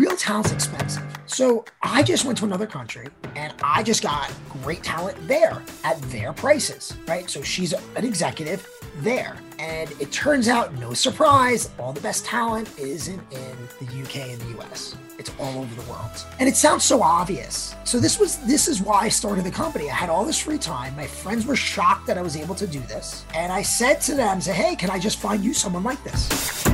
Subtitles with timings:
[0.00, 1.04] real talent's expensive.
[1.26, 3.06] So I just went to another country
[3.36, 4.32] and I just got
[4.62, 7.28] great talent there at their prices, right?
[7.28, 8.66] So she's an executive
[9.00, 9.36] there.
[9.58, 14.40] And it turns out, no surprise, all the best talent isn't in the UK and
[14.40, 14.96] the US.
[15.18, 16.24] It's all over the world.
[16.38, 17.76] And it sounds so obvious.
[17.84, 19.90] So this was this is why I started the company.
[19.90, 20.96] I had all this free time.
[20.96, 23.26] My friends were shocked that I was able to do this.
[23.34, 26.64] And I said to them, say, hey, can I just find you someone like this?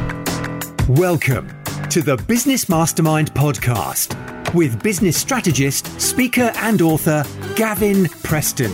[0.89, 4.15] Welcome to the Business Mastermind podcast
[4.55, 7.25] with business strategist, speaker, and author
[7.55, 8.73] Gavin Preston.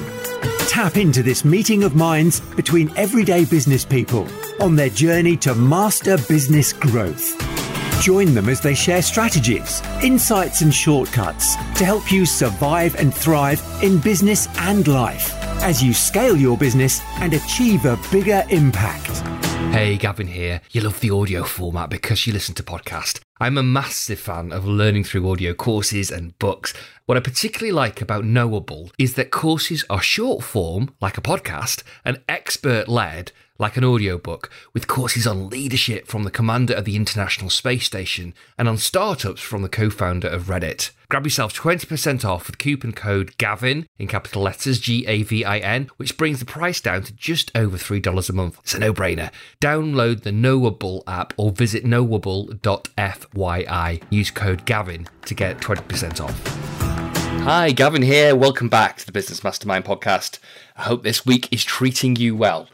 [0.68, 4.26] Tap into this meeting of minds between everyday business people
[4.60, 7.38] on their journey to master business growth.
[8.00, 13.62] Join them as they share strategies, insights, and shortcuts to help you survive and thrive
[13.82, 19.22] in business and life as you scale your business and achieve a bigger impact.
[19.70, 20.60] Hey, Gavin here.
[20.70, 23.20] You love the audio format because you listen to podcast.
[23.40, 26.72] I'm a massive fan of learning through audio courses and books.
[27.06, 31.82] What I particularly like about Knowable is that courses are short form, like a podcast,
[32.04, 36.96] and expert led, like an audiobook, with courses on leadership from the commander of the
[36.96, 40.90] International Space Station and on startups from the co founder of Reddit.
[41.08, 45.58] Grab yourself 20% off with coupon code GAVIN in capital letters G A V I
[45.58, 48.58] N, which brings the price down to just over $3 a month.
[48.62, 49.30] It's a no brainer.
[49.60, 54.02] Download the Knowable app or visit knowable.fyi.
[54.10, 56.62] Use code GAVIN to get 20% off.
[57.44, 58.36] Hi, Gavin here.
[58.36, 60.38] Welcome back to the Business Mastermind podcast.
[60.76, 62.68] I hope this week is treating you well.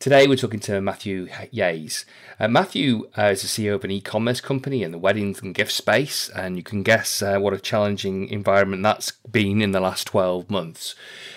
[0.00, 2.04] Today we're talking to Matthew Yays.
[2.38, 5.72] Uh, Matthew uh, is the CEO of an e-commerce company in the weddings and gift
[5.72, 10.06] space, and you can guess uh, what a challenging environment that's been in the last
[10.06, 10.94] 12 months.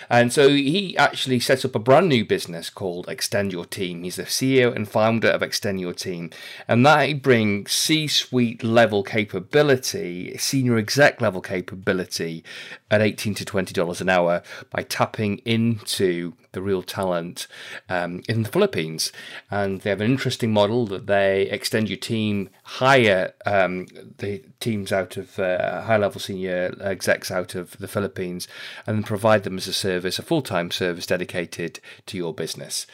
[0.08, 4.04] And so he actually set up a brand new business called Extend Your Team.
[4.04, 6.30] He's the CEO and founder of Extend Your Team,
[6.68, 12.44] and that brings C-suite level capability, senior exec level capability
[12.92, 14.40] at 18 to 20 dollars an hour
[14.70, 17.46] by tapping into the real talent
[17.88, 19.12] um, in the Philippines.
[19.50, 23.86] And they have an interesting model that they extend your team, hire um,
[24.18, 28.48] the teams out of uh, high level senior execs out of the Philippines,
[28.86, 32.86] and provide them as a service, a full time service dedicated to your business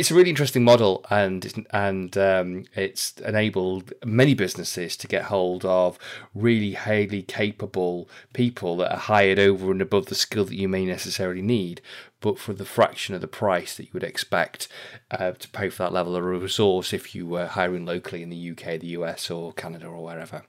[0.00, 5.62] it's a really interesting model, and and um, it's enabled many businesses to get hold
[5.66, 5.98] of
[6.34, 10.86] really highly capable people that are hired over and above the skill that you may
[10.86, 11.82] necessarily need,
[12.22, 14.68] but for the fraction of the price that you would expect
[15.10, 18.50] uh, to pay for that level of resource if you were hiring locally in the
[18.52, 20.44] UK, the US, or Canada, or wherever.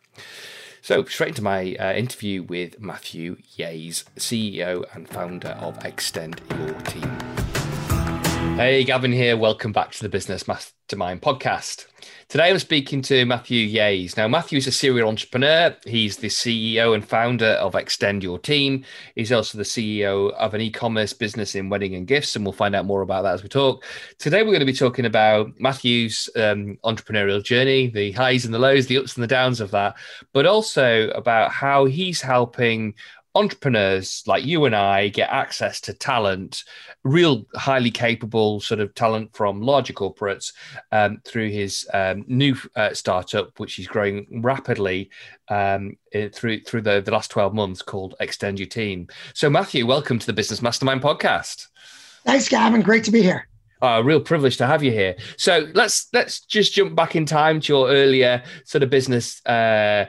[0.81, 6.73] So, straight into my uh, interview with Matthew Yays, CEO and founder of Extend Your
[6.83, 7.10] Team.
[8.61, 9.37] Hey, Gavin here.
[9.37, 11.87] Welcome back to the Business Mastermind podcast.
[12.29, 14.15] Today I'm speaking to Matthew Yays.
[14.15, 15.75] Now, Matthew is a serial entrepreneur.
[15.83, 18.85] He's the CEO and founder of Extend Your Team.
[19.15, 22.53] He's also the CEO of an e commerce business in wedding and gifts, and we'll
[22.53, 23.83] find out more about that as we talk.
[24.19, 28.59] Today, we're going to be talking about Matthew's um, entrepreneurial journey, the highs and the
[28.59, 29.95] lows, the ups and the downs of that,
[30.33, 32.93] but also about how he's helping
[33.35, 36.63] entrepreneurs like you and I get access to talent,
[37.03, 40.53] real highly capable sort of talent from larger corporates
[40.91, 45.09] um, through his um, new uh, startup, which is growing rapidly
[45.49, 45.97] um,
[46.33, 49.07] through through the, the last 12 months called Extend Your Team.
[49.33, 51.67] So, Matthew, welcome to the Business Mastermind podcast.
[52.25, 52.81] Thanks, Gavin.
[52.81, 53.47] Great to be here.
[53.83, 55.15] Oh, a real privilege to have you here.
[55.37, 60.05] So let's let's just jump back in time to your earlier sort of business uh,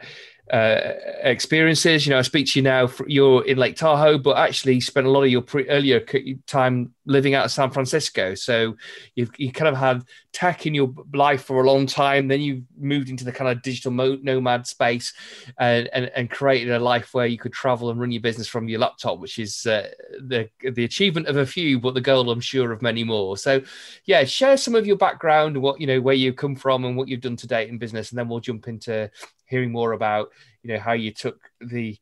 [0.52, 0.92] uh,
[1.22, 2.06] experiences.
[2.06, 2.86] You know, I speak to you now.
[2.86, 6.04] For, You're in Lake Tahoe, but actually spent a lot of your pre- earlier
[6.46, 8.34] time living out of San Francisco.
[8.34, 8.76] So
[9.14, 12.28] you've you kind of had tech in your life for a long time.
[12.28, 15.12] Then you moved into the kind of digital nomad space
[15.58, 18.68] and, and, and created a life where you could travel and run your business from
[18.68, 19.88] your laptop, which is uh,
[20.20, 23.36] the the achievement of a few, but the goal, I'm sure, of many more.
[23.36, 23.62] So,
[24.04, 27.08] yeah, share some of your background, what you know, where you come from, and what
[27.08, 29.10] you've done to date in business, and then we'll jump into
[29.46, 30.30] hearing more about
[30.62, 31.98] you know how you took the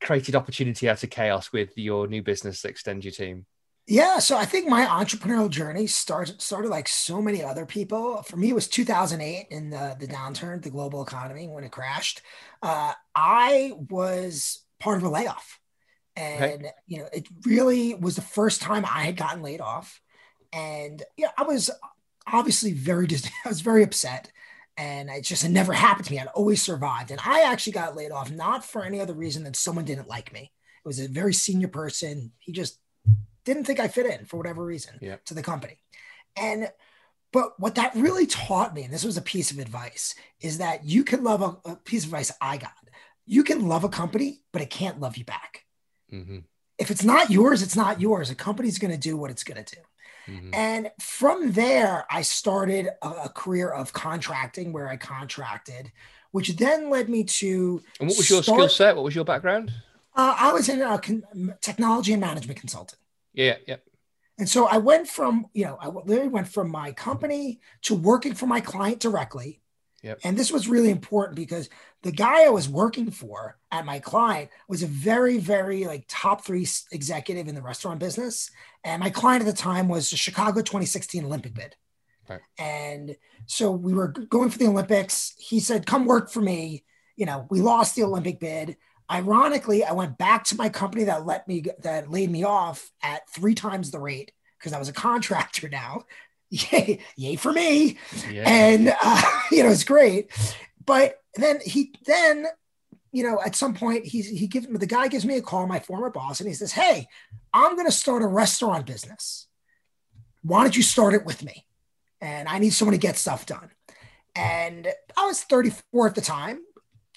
[0.00, 3.46] created opportunity out of chaos with your new business extend your team
[3.86, 8.36] yeah so i think my entrepreneurial journey started started like so many other people for
[8.36, 12.22] me it was 2008 in the, the downturn the global economy when it crashed
[12.62, 15.58] uh, i was part of a layoff
[16.16, 16.70] and okay.
[16.86, 20.00] you know it really was the first time i had gotten laid off
[20.52, 21.70] and yeah i was
[22.26, 24.30] obviously very dis- i was very upset
[24.76, 26.18] and it just had never happened to me.
[26.18, 27.10] I'd always survived.
[27.10, 30.32] And I actually got laid off, not for any other reason than someone didn't like
[30.32, 30.50] me.
[30.84, 32.32] It was a very senior person.
[32.40, 32.78] He just
[33.44, 35.16] didn't think I fit in for whatever reason yeah.
[35.26, 35.78] to the company.
[36.36, 36.68] And
[37.32, 40.84] but what that really taught me, and this was a piece of advice, is that
[40.84, 42.72] you can love a, a piece of advice I got.
[43.26, 45.64] you can love a company, but it can't love you back.
[46.12, 46.38] Mm-hmm.
[46.78, 48.30] If it's not yours, it's not yours.
[48.30, 49.80] A company's going to do what it's going to do.
[50.28, 50.50] Mm-hmm.
[50.54, 55.92] And from there, I started a, a, career of contracting where I contracted,
[56.30, 57.82] which then led me to.
[58.00, 58.96] And what was your start, skill set?
[58.96, 59.72] What was your background?
[60.14, 62.98] Uh, I was in a con- technology and management consulting.
[63.34, 63.76] Yeah, yeah.
[64.38, 68.34] And so I went from, you know, I literally went from my company to working
[68.34, 69.60] for my client directly.
[70.02, 70.20] Yep.
[70.24, 71.70] And this was really important because
[72.02, 76.44] the guy I was working for at my client was a very, very like top
[76.44, 78.50] three executive in the restaurant business.
[78.82, 81.76] And my client at the time was the Chicago 2016 Olympic bid.
[82.28, 82.40] Right.
[82.58, 83.16] And
[83.46, 85.32] so we were going for the Olympics.
[85.38, 86.84] He said, come work for me.
[87.16, 88.76] You know, we lost the Olympic bid.
[89.10, 93.28] Ironically, I went back to my company that let me that laid me off at
[93.30, 96.04] three times the rate because I was a contractor now
[96.72, 97.98] yay, yay for me.
[98.30, 98.44] Yeah.
[98.46, 100.30] And, uh, you know, it's great.
[100.84, 102.46] But then he, then,
[103.12, 105.66] you know, at some point he's, he gives me, the guy gives me a call,
[105.66, 107.08] my former boss, and he says, Hey,
[107.52, 109.46] I'm going to start a restaurant business.
[110.42, 111.66] Why don't you start it with me?
[112.20, 113.70] And I need someone to get stuff done.
[114.36, 116.60] And I was 34 at the time,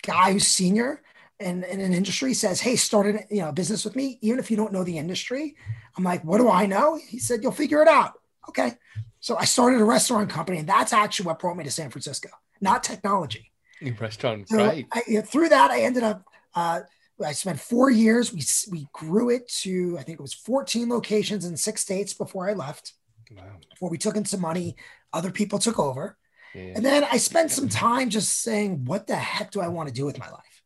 [0.03, 1.01] guy who's senior
[1.39, 4.49] in, in an industry says, Hey, start a you know, business with me, even if
[4.49, 5.55] you don't know the industry.
[5.97, 6.99] I'm like, what do I know?
[7.07, 8.13] He said, you'll figure it out.
[8.49, 8.73] Okay.
[9.19, 12.29] So I started a restaurant company, and that's actually what brought me to San Francisco,
[12.61, 13.51] not technology.
[13.99, 14.87] Restaurant, so right?
[14.91, 16.23] I, through that, I ended up.
[16.55, 16.81] Uh,
[17.23, 18.33] I spent four years.
[18.33, 18.41] We
[18.71, 22.53] we grew it to I think it was 14 locations in six states before I
[22.53, 22.93] left.
[23.35, 23.43] Wow.
[23.69, 24.77] Before we took in some money,
[25.13, 26.17] other people took over,
[26.55, 26.73] yeah.
[26.75, 29.93] and then I spent some time just saying, "What the heck do I want to
[29.93, 30.56] do with my life?"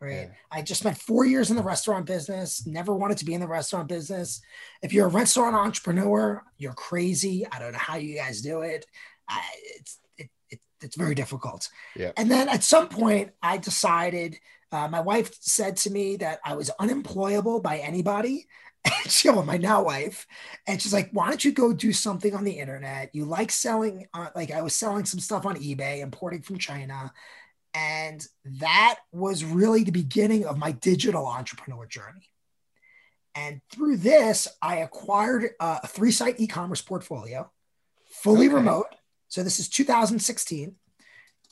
[0.00, 0.28] Right?
[0.28, 0.34] Yeah.
[0.50, 3.48] I just spent four years in the restaurant business, never wanted to be in the
[3.48, 4.40] restaurant business.
[4.82, 7.46] If you're a restaurant entrepreneur, you're crazy.
[7.50, 8.86] I don't know how you guys do it.
[9.28, 9.42] I,
[9.76, 11.68] it's, it, it, it's very difficult.
[11.96, 12.12] Yeah.
[12.16, 14.38] And then at some point, I decided,
[14.70, 18.46] uh, my wife said to me that I was unemployable by anybody.
[18.84, 20.26] And she, well, my now wife,
[20.66, 23.10] and she's like, "Why don't you go do something on the internet?
[23.12, 27.12] You like selling, uh, like I was selling some stuff on eBay, importing from China,
[27.78, 28.26] and
[28.58, 32.28] that was really the beginning of my digital entrepreneur journey.
[33.36, 37.52] And through this, I acquired a three site e commerce portfolio,
[38.10, 38.56] fully okay.
[38.56, 38.96] remote.
[39.28, 40.74] So this is 2016.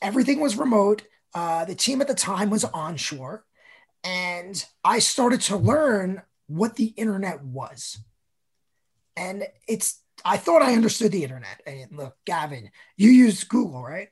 [0.02, 1.02] Everything was remote.
[1.32, 3.44] Uh, the team at the time was onshore.
[4.02, 8.00] And I started to learn what the internet was.
[9.16, 11.62] And it's, I thought I understood the internet.
[11.66, 14.08] And look, Gavin, you use Google, right?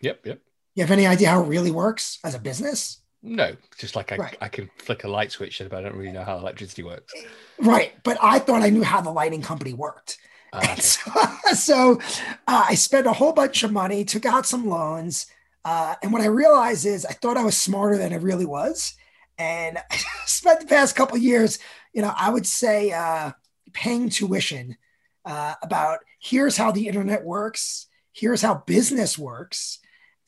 [0.00, 0.40] Yep, yep.
[0.74, 3.00] You have any idea how it really works as a business?
[3.22, 4.36] No, just like I, right.
[4.40, 7.14] I can flick a light switch, but I don't really know how electricity works.
[7.58, 10.18] Right, but I thought I knew how the lighting company worked.
[10.52, 10.80] Uh, okay.
[10.80, 11.10] so,
[11.54, 12.00] so
[12.46, 15.26] uh, I spent a whole bunch of money, took out some loans,
[15.64, 18.94] uh, and what I realized is I thought I was smarter than I really was,
[19.38, 21.58] and I spent the past couple years,
[21.92, 23.32] you know, I would say uh,
[23.72, 24.76] paying tuition
[25.24, 29.78] uh, about here's how the internet works, here's how business works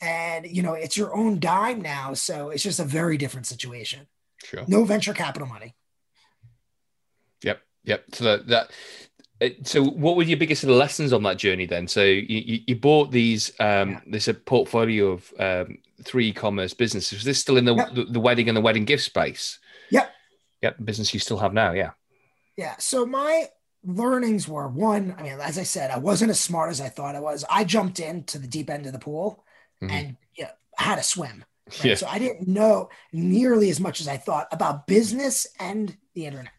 [0.01, 4.07] and you know it's your own dime now so it's just a very different situation.
[4.45, 4.65] Sure.
[4.67, 5.75] No venture capital money.
[7.43, 8.05] Yep yep.
[8.13, 8.71] So that, that
[9.65, 11.89] so what were your biggest lessons on that journey then?
[11.89, 14.01] So you, you bought these um yeah.
[14.07, 17.19] this a portfolio of um, three e-commerce businesses.
[17.19, 17.95] Is this still in the, yep.
[17.95, 19.59] the, the wedding and the wedding gift space?
[19.91, 20.11] Yep.
[20.63, 21.91] Yep business you still have now yeah.
[22.57, 23.49] Yeah so my
[23.85, 27.15] learnings were one i mean as i said i wasn't as smart as i thought
[27.15, 27.45] i was.
[27.49, 29.46] I jumped into the deep end of the pool
[29.83, 29.91] mm-hmm.
[29.91, 31.45] and you know, how to swim.
[31.69, 31.85] Right?
[31.85, 31.95] Yeah.
[31.97, 36.53] So I didn't know nearly as much as I thought about business and the internet.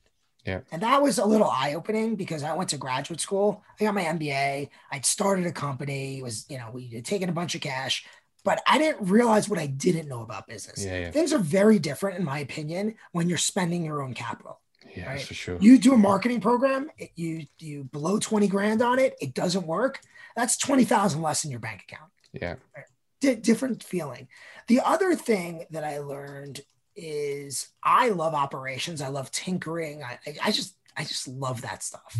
[0.45, 0.61] Yeah.
[0.71, 3.63] And that was a little eye opening because I went to graduate school.
[3.79, 4.69] I got my MBA.
[4.91, 6.19] I'd started a company.
[6.19, 8.05] It was, you know, we had taken a bunch of cash,
[8.45, 10.85] but I didn't realize what I didn't know about business.
[10.85, 11.11] Yeah, yeah.
[11.11, 14.61] Things are very different, in my opinion, when you're spending your own capital.
[14.95, 15.21] Yeah, right?
[15.21, 15.57] for sure.
[15.59, 19.67] You do a marketing program, it, you you blow 20 grand on it, it doesn't
[19.67, 19.99] work.
[20.35, 22.09] That's 20,000 less in your bank account.
[22.31, 22.55] Yeah.
[22.75, 22.85] Right?
[23.19, 24.27] Di- different feeling.
[24.67, 26.61] The other thing that I learned
[26.95, 29.01] is I love operations.
[29.01, 30.03] I love tinkering.
[30.03, 32.17] I, I just I just love that stuff.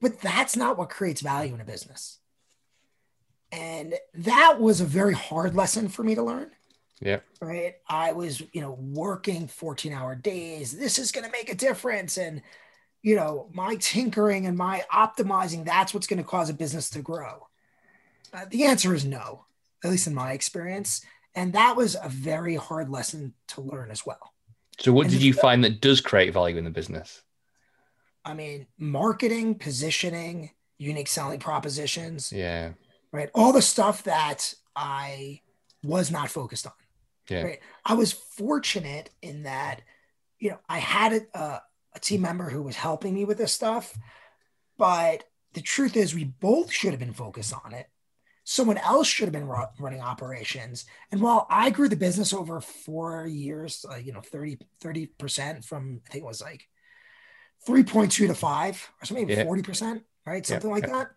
[0.00, 2.18] But that's not what creates value in a business.
[3.52, 6.50] And that was a very hard lesson for me to learn.
[7.00, 7.20] Yeah.
[7.40, 7.76] Right.
[7.88, 10.76] I was, you know, working 14 hour days.
[10.76, 12.16] This is going to make a difference.
[12.16, 12.42] And,
[13.02, 17.02] you know, my tinkering and my optimizing, that's what's going to cause a business to
[17.02, 17.46] grow.
[18.34, 19.45] Uh, the answer is no
[19.86, 21.04] at least in my experience.
[21.34, 24.32] And that was a very hard lesson to learn as well.
[24.78, 27.22] So, what and did you find that does create value in the business?
[28.24, 32.32] I mean, marketing, positioning, unique selling propositions.
[32.32, 32.72] Yeah.
[33.12, 33.30] Right.
[33.34, 35.40] All the stuff that I
[35.82, 36.72] was not focused on.
[37.30, 37.42] Yeah.
[37.42, 37.60] Right.
[37.84, 39.82] I was fortunate in that,
[40.38, 41.62] you know, I had a,
[41.94, 43.96] a team member who was helping me with this stuff,
[44.76, 45.24] but
[45.54, 47.88] the truth is, we both should have been focused on it.
[48.48, 50.84] Someone else should have been ru- running operations.
[51.10, 56.00] And while I grew the business over four years, uh, you know, 30, 30% from,
[56.06, 56.68] I think it was like
[57.66, 59.46] 3.2 to five or something, maybe Yeah.
[59.46, 60.48] 40%, right?
[60.48, 60.54] Yeah.
[60.54, 61.10] Something like that.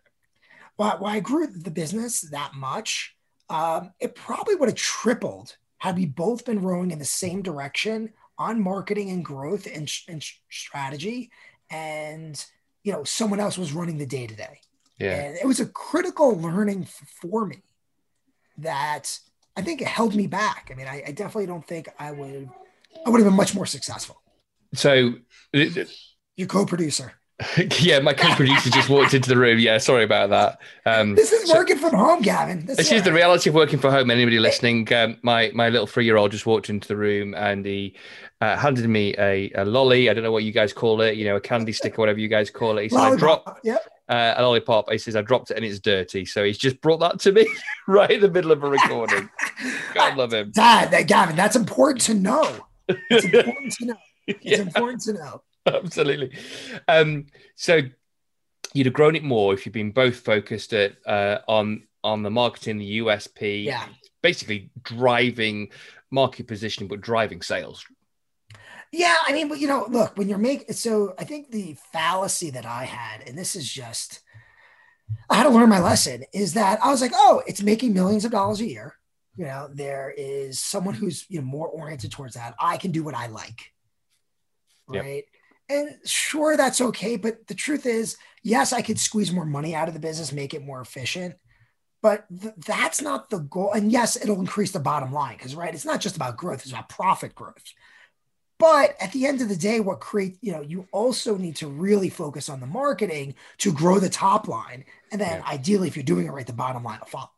[0.74, 3.14] While, while I grew the business that much,
[3.48, 8.12] um, it probably would have tripled had we both been rowing in the same direction
[8.38, 11.30] on marketing and growth and, and strategy.
[11.70, 12.44] And,
[12.82, 14.60] you know, someone else was running the day to day.
[15.00, 15.14] Yeah.
[15.14, 16.86] And it was a critical learning
[17.20, 17.62] for me
[18.58, 19.18] that
[19.56, 20.68] I think it held me back.
[20.70, 22.50] I mean, I, I definitely don't think I would,
[23.06, 24.20] I would have been much more successful.
[24.74, 25.14] So,
[26.36, 27.14] Your co-producer.
[27.80, 29.58] yeah, my co-producer just walked into the room.
[29.58, 30.60] Yeah, sorry about that.
[30.84, 32.66] Um, This is so- working from home, Gavin.
[32.66, 34.10] This, This is the reality of working from home.
[34.10, 37.64] Anybody listening, um, my my little three year old just walked into the room and
[37.64, 37.96] he
[38.40, 40.10] uh, handed me a, a lolly.
[40.10, 42.18] I don't know what you guys call it, you know, a candy stick or whatever
[42.18, 42.82] you guys call it.
[42.84, 43.80] He said, "I dropped Yep.
[44.08, 47.00] uh, a lollipop." He says, "I dropped it and it's dirty." So he's just brought
[47.00, 47.46] that to me
[47.88, 49.28] right in the middle of a recording.
[49.94, 50.50] God love him.
[50.52, 52.66] Dad, that, Gavin, that's important to know.
[52.88, 53.96] It's important to know.
[54.26, 54.58] It's Yeah.
[54.58, 55.42] important to know.
[55.84, 56.36] Absolutely.
[56.88, 57.80] Um, so
[58.72, 62.30] you'd have grown it more if you'd been both focused at uh, on on the
[62.30, 63.86] marketing, the USP, Yeah.
[64.22, 65.70] basically driving
[66.10, 67.84] market positioning, but driving sales.
[68.92, 72.50] Yeah, I mean, but you know, look, when you're making so I think the fallacy
[72.50, 74.20] that I had, and this is just
[75.28, 78.24] I had to learn my lesson, is that I was like, oh, it's making millions
[78.24, 78.96] of dollars a year.
[79.36, 82.54] You know, there is someone who's you know more oriented towards that.
[82.58, 83.72] I can do what I like.
[84.92, 85.04] Yep.
[85.70, 87.16] And sure, that's okay.
[87.16, 90.52] But the truth is, yes, I could squeeze more money out of the business, make
[90.52, 91.36] it more efficient.
[92.02, 93.72] But th- that's not the goal.
[93.72, 96.72] And yes, it'll increase the bottom line because, right, it's not just about growth, it's
[96.72, 97.62] about profit growth.
[98.58, 101.68] But at the end of the day, what create, you know, you also need to
[101.68, 104.84] really focus on the marketing to grow the top line.
[105.12, 105.48] And then Yeah.
[105.48, 107.30] ideally, if you're doing it right, the bottom line will follow.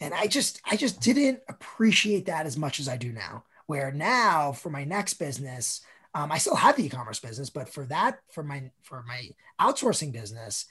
[0.00, 3.44] And I just, I just didn't appreciate that as much as I do now.
[3.66, 5.80] Where now for my next business,
[6.14, 10.12] um, I still have the e-commerce business, but for that, for my for my outsourcing
[10.12, 10.66] business,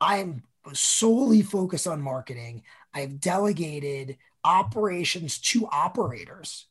[0.00, 2.62] I'm solely focused on marketing.
[2.94, 6.66] I've delegated operations to operators.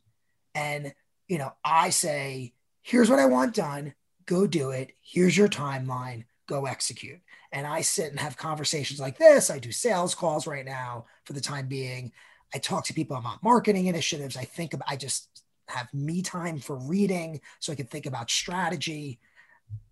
[0.54, 0.94] And,
[1.28, 3.94] you know, I say, here's what I want done.
[4.26, 4.94] Go do it.
[5.02, 6.26] Here's your timeline.
[6.48, 7.20] Go execute.
[7.52, 9.50] And I sit and have conversations like this.
[9.50, 12.12] I do sales calls right now for the time being.
[12.54, 14.38] I talk to people about marketing initiatives.
[14.38, 15.41] I think about, I just
[15.72, 19.20] have me time for reading so I can think about strategy.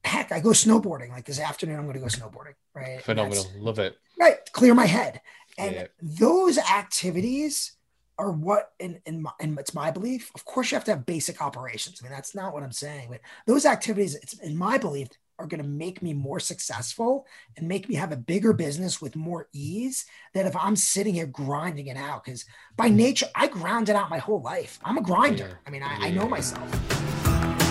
[0.03, 1.09] Heck, I go snowboarding.
[1.09, 2.53] Like this afternoon, I'm going to go snowboarding.
[2.73, 3.01] Right.
[3.01, 3.45] Phenomenal.
[3.57, 3.95] Love it.
[4.19, 5.21] right clear my head
[5.57, 5.87] and Yeah.
[6.01, 7.73] those activities
[8.17, 11.05] are what in, in, my, in it's my belief of course you have to have
[11.05, 14.77] basic operations i mean that's not what i'm saying but those activities it's in my
[14.77, 15.07] belief
[15.39, 17.25] are going to make me more successful
[17.57, 21.25] and make me have a bigger business with more ease than if i'm sitting here
[21.25, 22.95] grinding it out because by mm.
[22.95, 26.11] nature i ground it out my whole life i'm a grinder i mean I, I
[26.11, 26.99] know myself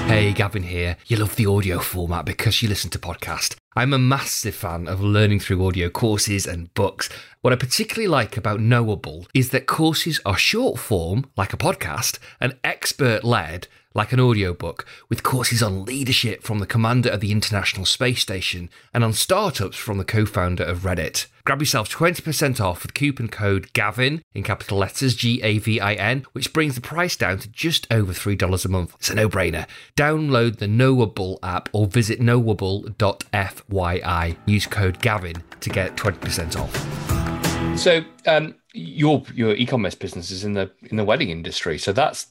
[0.09, 0.97] Hey, Gavin here.
[1.07, 3.57] You love the audio format because you listen to podcast.
[3.77, 7.11] I'm a massive fan of learning through audio courses and books.
[7.43, 12.19] What I particularly like about Knowable is that courses are short form, like a podcast,
[12.41, 17.33] and expert led, like an audiobook, with courses on leadership from the commander of the
[17.33, 21.27] International Space Station and on startups from the co founder of Reddit.
[21.45, 25.95] Grab yourself 20% off with coupon code GAVIN in capital letters G A V I
[25.95, 28.95] N, which brings the price down to just over $3 a month.
[29.01, 29.67] It's a no brainer.
[29.97, 34.37] Download the Knowable app or visit knowable.fyi.
[34.47, 37.77] Use code GAVIN to get 20% off.
[37.77, 42.29] So, um, your your e-commerce business is in the in the wedding industry, so that's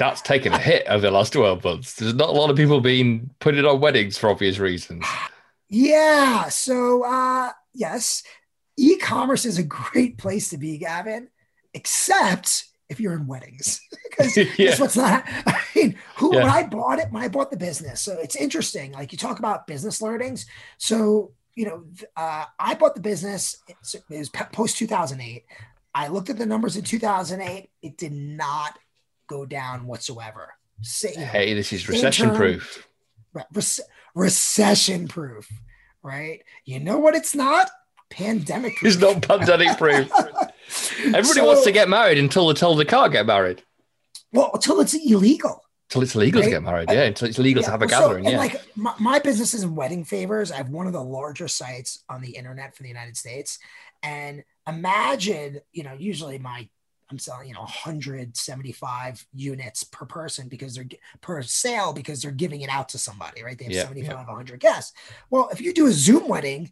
[0.00, 1.94] that's taken a hit over the last 12 months.
[1.94, 5.04] There's not a lot of people being putting on weddings for obvious reasons.
[5.68, 6.48] Yeah.
[6.48, 8.22] So, uh, yes,
[8.78, 11.28] e-commerce is a great place to be, Gavin,
[11.74, 13.80] except if you're in weddings,
[14.10, 14.44] because Yeah.
[14.56, 15.22] guess what's not.
[15.46, 16.44] I mean, who Yeah.
[16.44, 18.92] when I bought it, when I bought the business, so it's interesting.
[18.92, 20.46] Like you talk about business learnings.
[20.78, 21.84] So you know,
[22.16, 23.56] uh, I bought the business.
[23.68, 23.76] It
[24.08, 25.44] was post 2008.
[25.94, 27.68] I looked at the numbers in 2008.
[27.82, 28.78] It did not
[29.30, 30.52] go down whatsoever.
[30.82, 32.86] Say, Hey, this is recession proof.
[33.32, 33.46] Rec-
[34.14, 35.48] recession proof,
[36.02, 36.42] right?
[36.64, 37.70] You know what it's not?
[38.10, 38.94] Pandemic proof.
[38.94, 40.10] It's not pandemic proof.
[40.98, 43.62] Everybody So- wants to get married until told they can't get married.
[44.32, 45.62] well until it's illegal.
[45.88, 47.02] Until it's illegal to get married, yeah.
[47.02, 48.38] Until it's legal to have a so- gathering, yeah.
[48.38, 50.50] like my, my business is wedding favors.
[50.52, 53.58] I have one of the larger sites on the internet for the United States.
[54.02, 56.68] And imagine, you know, usually my
[57.10, 60.86] I'm selling, you know, 175 units per person because they're
[61.20, 63.58] per sale because they're giving it out to somebody, right?
[63.58, 64.26] They have yeah, 75, yeah.
[64.26, 64.92] 100 guests.
[65.28, 66.70] Well, if you do a Zoom wedding,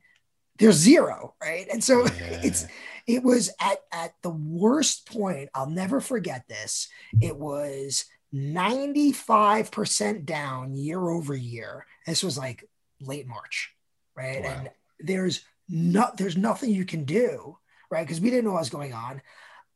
[0.58, 1.66] there's zero, right?
[1.72, 2.40] And so yeah.
[2.42, 2.66] it's
[3.06, 5.48] it was at at the worst point.
[5.54, 6.88] I'll never forget this.
[7.20, 8.04] It was
[8.34, 11.86] 95% down year over year.
[12.06, 12.68] This was like
[13.00, 13.72] late March,
[14.16, 14.42] right?
[14.42, 14.50] Wow.
[14.50, 17.56] And there's not there's nothing you can do,
[17.90, 18.06] right?
[18.06, 19.22] Because we didn't know what was going on.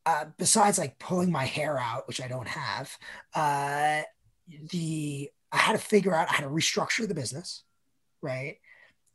[0.05, 2.91] Uh, besides like pulling my hair out, which I don't have,
[3.35, 4.03] uh,
[4.71, 7.63] the I had to figure out how to restructure the business,
[8.21, 8.57] right?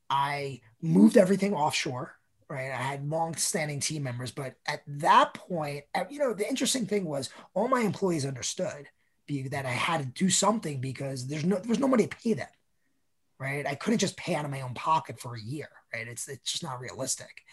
[0.10, 2.14] I moved everything offshore,
[2.50, 2.72] right?
[2.72, 7.30] I had long-standing team members, but at that point, you know, the interesting thing was
[7.54, 8.88] all my employees understood
[9.50, 12.34] that I had to do something because there's no there was no money to pay
[12.34, 12.48] them,
[13.40, 13.68] right?
[13.68, 16.08] I couldn't just pay out of my own pocket for a year, right?
[16.08, 17.44] It's it's just not realistic.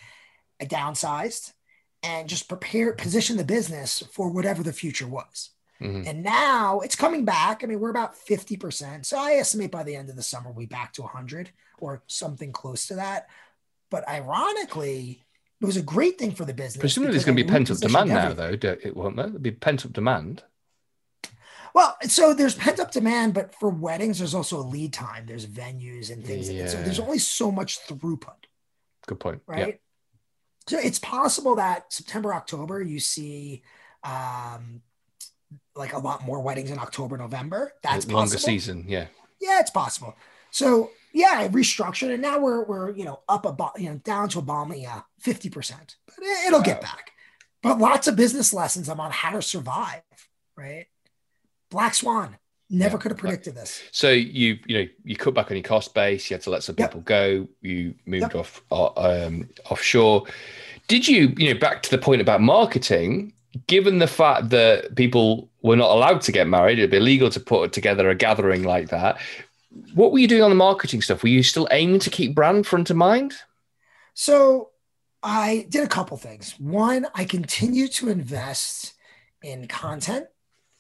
[0.61, 1.53] I downsized
[2.05, 5.51] and just prepare, position the business for whatever the future was.
[5.81, 6.07] Mm-hmm.
[6.07, 7.65] And now it's coming back.
[7.65, 9.07] I mean, we're about 50%.
[9.07, 12.53] So I estimate by the end of the summer, we back to 100 or something
[12.53, 13.29] close to that.
[13.91, 15.25] But ironically,
[15.61, 16.81] it was a great thing for the business.
[16.81, 18.37] Presumably, there's going to be pent up demand everything.
[18.37, 18.89] now, though.
[18.89, 19.27] It won't there?
[19.27, 20.45] There'll be pent up demand.
[21.75, 25.27] Well, so there's pent up demand, but for weddings, there's also a lead time.
[25.27, 26.51] There's venues and things.
[26.51, 26.69] Yeah.
[26.69, 28.45] so there's only so much throughput.
[29.07, 29.43] Good point.
[29.47, 29.69] Right.
[29.69, 29.75] Yeah.
[30.67, 33.63] So it's possible that September, October, you see
[34.03, 34.83] um,
[35.77, 37.73] like a lot more weddings in October, November.
[37.83, 38.53] That's longer possible.
[38.53, 38.85] season.
[38.89, 39.07] Yeah.
[39.41, 40.17] Yeah, it's possible.
[40.51, 44.29] So yeah, I restructured and now we're we're you know up about you know down
[44.31, 46.65] to yeah fifty percent, but it'll wow.
[46.65, 47.11] get back.
[47.63, 50.03] But lots of business lessons I'm on how to survive.
[50.57, 50.87] Right.
[51.71, 52.37] Black Swan.
[52.71, 53.01] Never yeah.
[53.01, 53.83] could have predicted this.
[53.93, 56.31] So you you know you cut back on your cost base.
[56.31, 57.05] You had to let some people yep.
[57.05, 57.49] go.
[57.61, 58.35] You moved yep.
[58.35, 60.25] off uh, um, offshore.
[60.89, 63.33] Did you you know back to the point about marketing?
[63.69, 67.39] Given the fact that people were not allowed to get married, it'd be illegal to
[67.39, 69.21] put together a gathering like that.
[69.95, 71.23] What were you doing on the marketing stuff?
[71.23, 73.35] Were you still aiming to keep brand front of mind?
[74.15, 74.71] So
[75.23, 76.59] I did a couple things.
[76.59, 78.95] One, I continued to invest
[79.43, 80.27] in content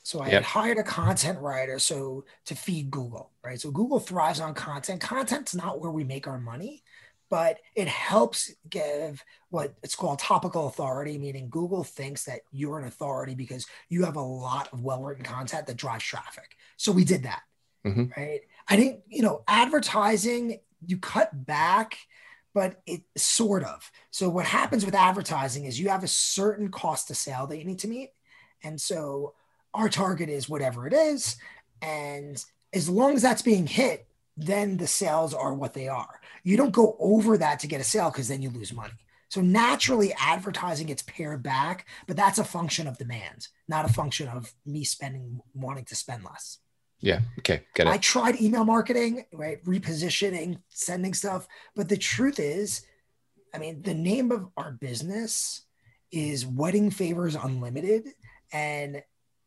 [0.04, 0.34] so I yep.
[0.34, 3.58] had hired a content writer so to feed Google, right?
[3.58, 5.00] So Google thrives on content.
[5.00, 6.82] Content's not where we make our money,
[7.30, 12.84] but it helps give what it's called topical authority, meaning Google thinks that you're an
[12.84, 16.58] authority because you have a lot of well-written content that drives traffic.
[16.76, 17.40] So we did that.
[17.86, 18.04] Mm-hmm.
[18.14, 18.42] Right.
[18.68, 21.96] I didn't, you know, advertising, you cut back,
[22.52, 23.90] but it sort of.
[24.10, 27.64] So what happens with advertising is you have a certain cost to sale that you
[27.64, 28.10] need to meet.
[28.62, 29.32] And so
[29.74, 31.36] our target is whatever it is.
[31.82, 34.06] And as long as that's being hit,
[34.36, 36.20] then the sales are what they are.
[36.42, 38.94] You don't go over that to get a sale because then you lose money.
[39.28, 44.28] So naturally, advertising gets pared back, but that's a function of demand, not a function
[44.28, 46.58] of me spending, wanting to spend less.
[47.00, 47.20] Yeah.
[47.40, 47.62] Okay.
[47.74, 47.90] Get it.
[47.90, 49.62] I tried email marketing, right?
[49.64, 51.48] Repositioning, sending stuff.
[51.74, 52.86] But the truth is,
[53.52, 55.62] I mean, the name of our business
[56.10, 58.08] is Wedding Favors Unlimited.
[58.52, 59.02] And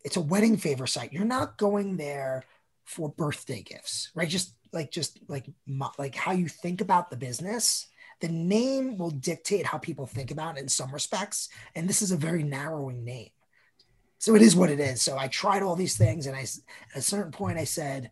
[0.08, 1.12] it's a wedding favor site.
[1.12, 2.46] You're not going there
[2.86, 4.30] for birthday gifts, right?
[4.30, 5.50] Just like just like
[5.98, 7.88] like how you think about the business.
[8.22, 12.14] The name will dictate how people think about it in some respects, and this is
[12.14, 13.32] a very narrowing name.
[14.18, 15.02] So it is what it is.
[15.02, 16.58] So I tried all these things, and I at
[16.96, 18.10] a certain point I said,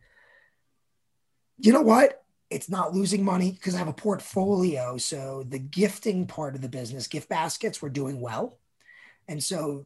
[1.57, 2.25] you know what?
[2.49, 4.97] It's not losing money because I have a portfolio.
[4.97, 8.59] So the gifting part of the business, gift baskets, we're doing well.
[9.29, 9.85] And so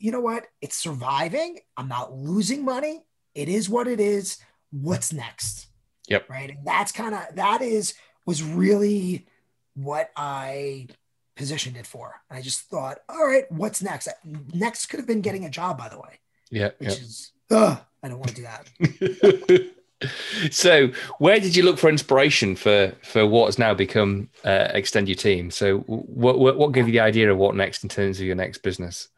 [0.00, 0.46] you know what?
[0.60, 1.58] It's surviving.
[1.76, 3.04] I'm not losing money.
[3.34, 4.38] It is what it is.
[4.72, 5.68] What's next?
[6.08, 6.28] Yep.
[6.28, 6.50] Right.
[6.50, 7.94] And that's kind of that is
[8.26, 9.26] was really
[9.74, 10.88] what I
[11.36, 12.20] positioned it for.
[12.28, 14.08] And I just thought, all right, what's next?
[14.52, 16.18] Next could have been getting a job, by the way.
[16.50, 16.70] Yeah.
[16.78, 16.98] Which yep.
[16.98, 19.70] is ugh, I don't want to do that.
[20.50, 25.06] so where did you look for inspiration for for what has now become uh, extend
[25.08, 28.18] your team so what, what what gave you the idea of what next in terms
[28.18, 29.08] of your next business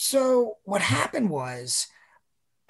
[0.00, 1.86] so what happened was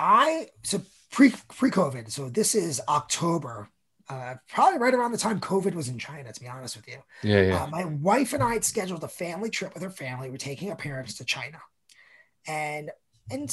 [0.00, 2.10] I so pre pre COVID.
[2.10, 3.68] So this is October,
[4.08, 6.32] uh, probably right around the time COVID was in China.
[6.32, 7.62] To be honest with you, yeah, yeah.
[7.62, 10.28] Uh, my wife and I had scheduled a family trip with her family.
[10.28, 11.60] We're taking our parents to China,
[12.48, 12.90] and
[13.30, 13.46] in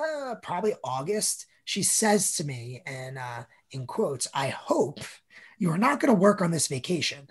[0.00, 5.00] uh, probably August, she says to me, and uh, in quotes, "I hope
[5.58, 7.28] you are not going to work on this vacation."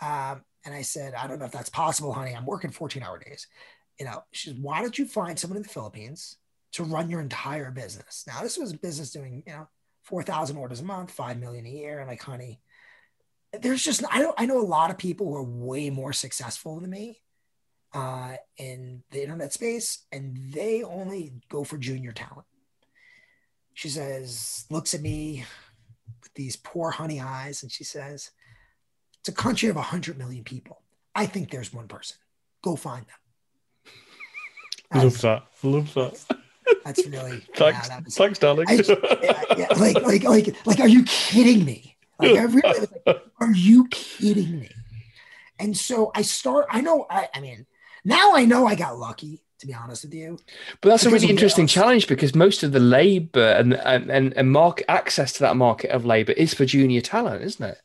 [0.00, 2.34] Um, and I said, "I don't know if that's possible, honey.
[2.34, 3.46] I'm working 14 hour days."
[3.98, 6.36] You know, she says, why don't you find someone in the Philippines
[6.72, 8.24] to run your entire business?
[8.26, 9.68] Now, this was a business doing, you know,
[10.04, 11.98] 4,000 orders a month, 5 million a year.
[12.00, 12.60] And like, honey,
[13.60, 16.80] there's just, I know, I know a lot of people who are way more successful
[16.80, 17.20] than me.
[17.94, 22.46] uh, in the internet space, and they only go for junior talent.
[23.74, 25.44] She says, looks at me
[26.22, 28.30] with these poor honey eyes, and she says,
[29.20, 30.82] It's a country of 100 million people.
[31.14, 32.16] I think there's one person.
[32.62, 33.16] Go find them.
[34.94, 35.44] Love that.
[35.62, 36.24] Love that.
[36.84, 38.66] That's really thanks, yeah, was, thanks, darling.
[38.68, 41.96] I, yeah, yeah, like, like, like, like, are you kidding me?
[42.18, 44.70] Like, I really was like, are you kidding me?
[45.58, 46.66] And so I start.
[46.70, 47.06] I know.
[47.10, 47.66] I, I mean,
[48.04, 49.42] now I know I got lucky.
[49.60, 50.40] To be honest with you,
[50.80, 54.86] but that's a really interesting challenge because most of the labor and and and market
[54.90, 57.78] access to that market of labor is for junior talent, isn't it?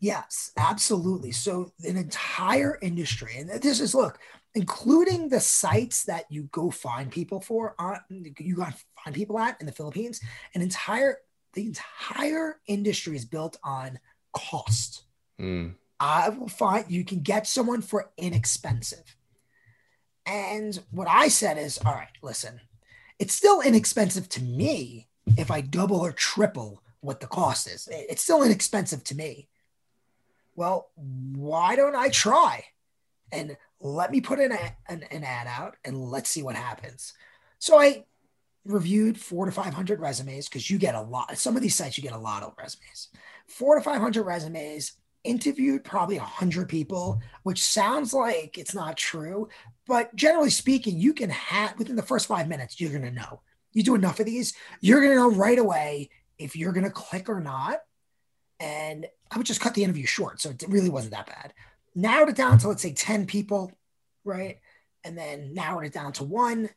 [0.00, 1.32] Yes, absolutely.
[1.32, 4.18] So an entire industry, and this is look,
[4.54, 7.98] including the sites that you go find people for, on
[8.38, 10.20] you got find people at in the Philippines,
[10.54, 11.18] an entire
[11.54, 13.98] the entire industry is built on
[14.32, 15.04] cost.
[15.40, 15.74] Mm.
[16.00, 19.16] I will find you can get someone for inexpensive.
[20.26, 22.60] And what I said is, all right, listen,
[23.18, 27.88] it's still inexpensive to me if I double or triple what the cost is.
[27.90, 29.48] It's still inexpensive to me.
[30.56, 32.64] Well, why don't I try?
[33.30, 34.50] And let me put an,
[34.88, 37.12] an, an ad out and let's see what happens.
[37.58, 38.04] So I
[38.64, 41.36] reviewed four to 500 resumes because you get a lot.
[41.36, 43.10] Some of these sites, you get a lot of resumes.
[43.46, 44.92] Four to 500 resumes,
[45.22, 49.48] interviewed probably 100 people, which sounds like it's not true.
[49.86, 53.42] But generally speaking, you can have within the first five minutes, you're going to know.
[53.74, 56.90] You do enough of these, you're going to know right away if you're going to
[56.90, 57.80] click or not.
[58.60, 60.40] And I would just cut the interview short.
[60.40, 61.52] So it really wasn't that bad.
[61.94, 63.72] Narrowed it down to, let's say, 10 people,
[64.24, 64.58] right?
[65.04, 66.70] And then narrowed it down to one.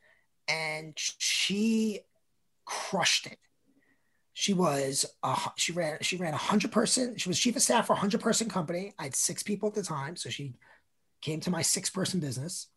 [0.48, 2.02] And she
[2.66, 3.40] crushed it.
[4.34, 7.18] She was uh, she ran she ran a hundred person.
[7.18, 8.94] She was chief of staff for a hundred person company.
[9.00, 10.54] I had six people at the time, so she
[11.22, 12.68] came to my six person business.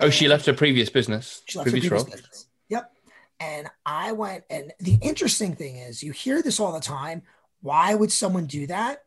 [0.00, 1.42] Oh, she left her previous business.
[1.46, 2.16] She left previous her previous role.
[2.16, 2.46] business.
[2.70, 2.92] Yep.
[3.40, 7.22] And I went, and the interesting thing is, you hear this all the time.
[7.60, 9.04] Why would someone do that?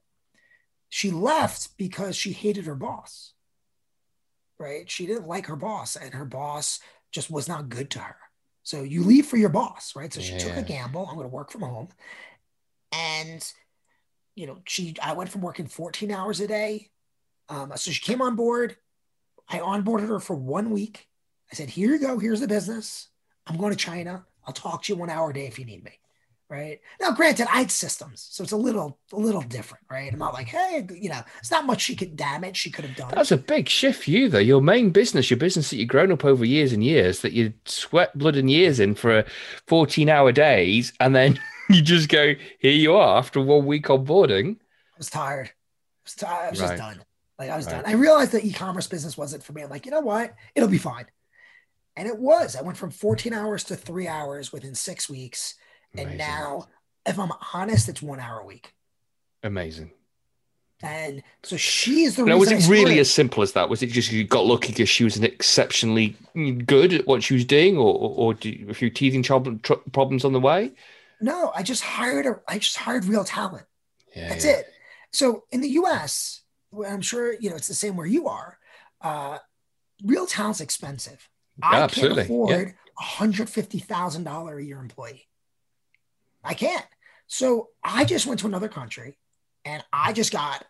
[0.92, 3.32] She left because she hated her boss.
[4.60, 4.92] Right?
[4.92, 6.82] She didn't like her boss, and her boss
[7.14, 8.18] just was not good to her.
[8.64, 10.14] So you leave for your boss, right?
[10.14, 10.40] So she yeah.
[10.40, 11.08] took a gamble.
[11.08, 11.88] I'm going to work from home.
[12.92, 13.42] And,
[14.36, 16.90] you know, she, I went from working 14 hours a day.
[17.48, 18.76] Um, so she came on board.
[19.50, 21.08] I onboarded her for one week.
[21.52, 22.20] I said, here you go.
[22.20, 23.08] Here's the business.
[23.48, 24.26] I'm going to China.
[24.46, 26.01] I'll talk to you one hour a day if you need me
[26.52, 26.82] right?
[27.00, 30.12] Now, granted, I had systems, so it's a little a little different, right?
[30.12, 32.96] I'm not like, hey, you know, it's not much she could damage she could have
[32.96, 33.12] done.
[33.16, 34.38] That's a big shift for you, though.
[34.38, 37.54] Your main business, your business that you've grown up over years and years, that you
[37.66, 39.24] sweat blood and years in for
[39.68, 44.58] 14 hour days, and then you just go, here you are after one week onboarding.
[44.58, 45.48] I was tired.
[45.48, 46.48] I was tired.
[46.48, 46.68] I was right.
[46.68, 47.06] just done.
[47.40, 47.84] Like I was right.
[47.84, 47.86] done.
[47.86, 49.64] I realized the e-commerce business wasn't for me.
[49.64, 50.36] I'm like, you know what?
[50.54, 51.06] It'll be fine.
[51.96, 52.58] And it was.
[52.58, 55.56] I went from 14 hours to three hours within six weeks
[55.94, 56.10] Amazing.
[56.10, 56.68] And now,
[57.06, 58.74] if I'm honest, it's one hour a week.
[59.44, 59.92] Amazing.
[60.84, 62.26] And so she is the.
[62.26, 63.70] Now, was it really as simple as that?
[63.70, 66.16] Was it just you got lucky because she was an exceptionally
[66.66, 70.40] good at what she was doing, or or, or a few teething problems on the
[70.40, 70.72] way?
[71.20, 72.40] No, I just hired a.
[72.48, 73.66] I just hired real talent.
[74.16, 74.52] Yeah, That's yeah.
[74.52, 74.74] it.
[75.12, 76.42] So in the U.S.,
[76.86, 78.58] I'm sure you know it's the same where you are.
[79.02, 79.38] Uh,
[80.04, 81.30] real talent's expensive.
[81.62, 82.24] I absolutely.
[82.24, 85.28] can't afford a hundred fifty thousand dollar a year employee.
[86.44, 86.86] I can't.
[87.28, 89.18] So I just went to another country
[89.66, 90.66] and I just got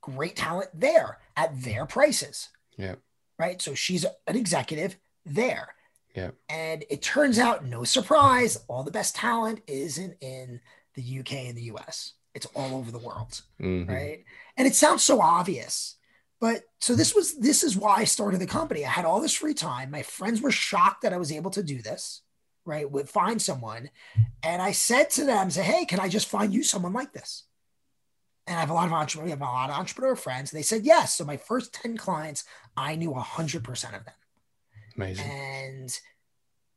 [0.00, 2.48] great talent there at their prices.
[2.76, 2.96] Yeah.
[3.38, 3.60] Right.
[3.60, 5.74] So she's an executive there.
[6.14, 6.30] Yeah.
[6.48, 10.60] And it turns out, no surprise, all the best talent isn't in
[10.94, 12.12] the UK and the US.
[12.34, 13.42] It's all over the world.
[13.60, 13.90] Mm-hmm.
[13.90, 14.24] Right.
[14.56, 15.96] And it sounds so obvious.
[16.40, 18.84] But so this was this is why I started the company.
[18.84, 19.90] I had all this free time.
[19.90, 22.22] My friends were shocked that I was able to do this
[22.66, 23.90] right, would find someone.
[24.42, 27.44] And I said to them, say, hey, can I just find you someone like this?
[28.46, 30.50] And I have a lot of entrepreneur, we have a lot of entrepreneur friends.
[30.50, 31.16] They said yes.
[31.16, 32.44] So my first 10 clients,
[32.76, 34.14] I knew 100% of them.
[34.96, 35.26] Amazing.
[35.26, 35.98] And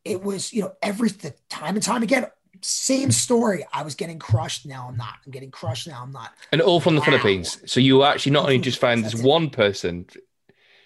[0.03, 2.25] it was, you know, every the time and time again,
[2.61, 3.65] same story.
[3.71, 4.65] I was getting crushed.
[4.65, 5.15] Now I'm not.
[5.25, 5.87] I'm getting crushed.
[5.87, 6.31] Now I'm not.
[6.51, 7.61] And all from the Philippines.
[7.65, 10.07] So you actually not only just found this one person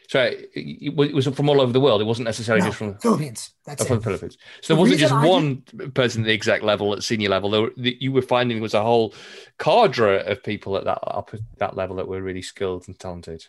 [0.08, 2.02] so it was from all over the world.
[2.02, 3.52] It wasn't necessarily no, just from Philippines.
[3.66, 4.38] That's oh, from the Philippines.
[4.62, 5.62] So there wasn't just one
[5.94, 7.50] person at the exact level at senior level.
[7.50, 9.14] There, you were finding was a whole
[9.60, 13.46] cadre of people at that up that level that were really skilled and talented.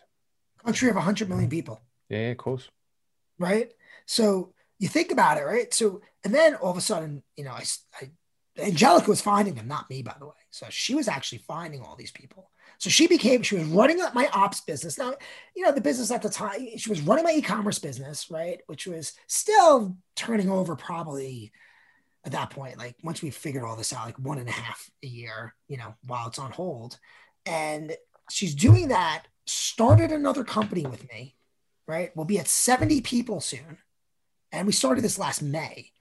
[0.63, 1.81] Country of 100 million people.
[2.09, 2.69] Yeah, of course.
[3.37, 3.71] Right.
[4.05, 5.73] So you think about it, right?
[5.73, 7.63] So and then all of a sudden, you know, I,
[8.01, 8.09] I
[8.57, 10.33] Angelica was finding them, not me, by the way.
[10.49, 12.51] So she was actually finding all these people.
[12.77, 14.97] So she became, she was running up my ops business.
[14.97, 15.13] Now,
[15.55, 18.59] you know, the business at the time, she was running my e-commerce business, right?
[18.67, 21.51] Which was still turning over probably
[22.25, 24.89] at that point, like once we figured all this out, like one and a half
[25.03, 26.97] a year, you know, while it's on hold.
[27.45, 27.95] And
[28.31, 31.35] she's doing that, started another company with me,
[31.87, 32.11] right?
[32.15, 33.77] We'll be at 70 people soon.
[34.51, 35.91] And we started this last May.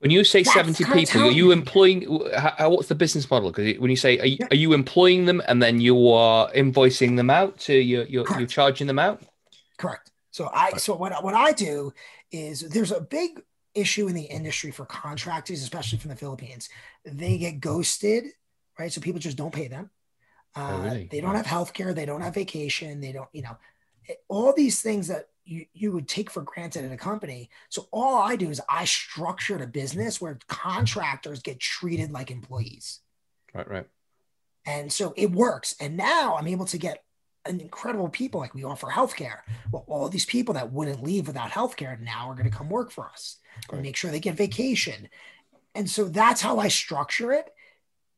[0.00, 3.50] When you say That's 70 people, are you employing, how, what's the business model?
[3.50, 7.16] Because when you say, are you, are you, employing them and then you are invoicing
[7.16, 9.22] them out to you're, you're, you're charging them out?
[9.76, 10.12] Correct.
[10.30, 11.92] So I, so what, what I do
[12.30, 13.42] is there's a big
[13.74, 16.68] issue in the industry for contractors, especially from the Philippines.
[17.04, 18.26] They get ghosted,
[18.78, 18.92] right?
[18.92, 19.90] So people just don't pay them.
[20.54, 21.08] Uh, oh, really?
[21.10, 21.92] They don't have health care.
[21.92, 23.00] They don't have vacation.
[23.00, 23.56] They don't, you know,
[24.28, 27.48] all these things that you, you would take for granted in a company.
[27.70, 33.00] So all I do is I structured a business where contractors get treated like employees.
[33.54, 33.86] Right, right.
[34.66, 35.74] And so it works.
[35.80, 37.02] And now I'm able to get
[37.46, 39.38] an incredible people like we offer healthcare.
[39.72, 42.90] Well, all these people that wouldn't leave without healthcare now are going to come work
[42.90, 43.38] for us
[43.72, 45.08] and make sure they get vacation.
[45.74, 47.48] And so that's how I structure it.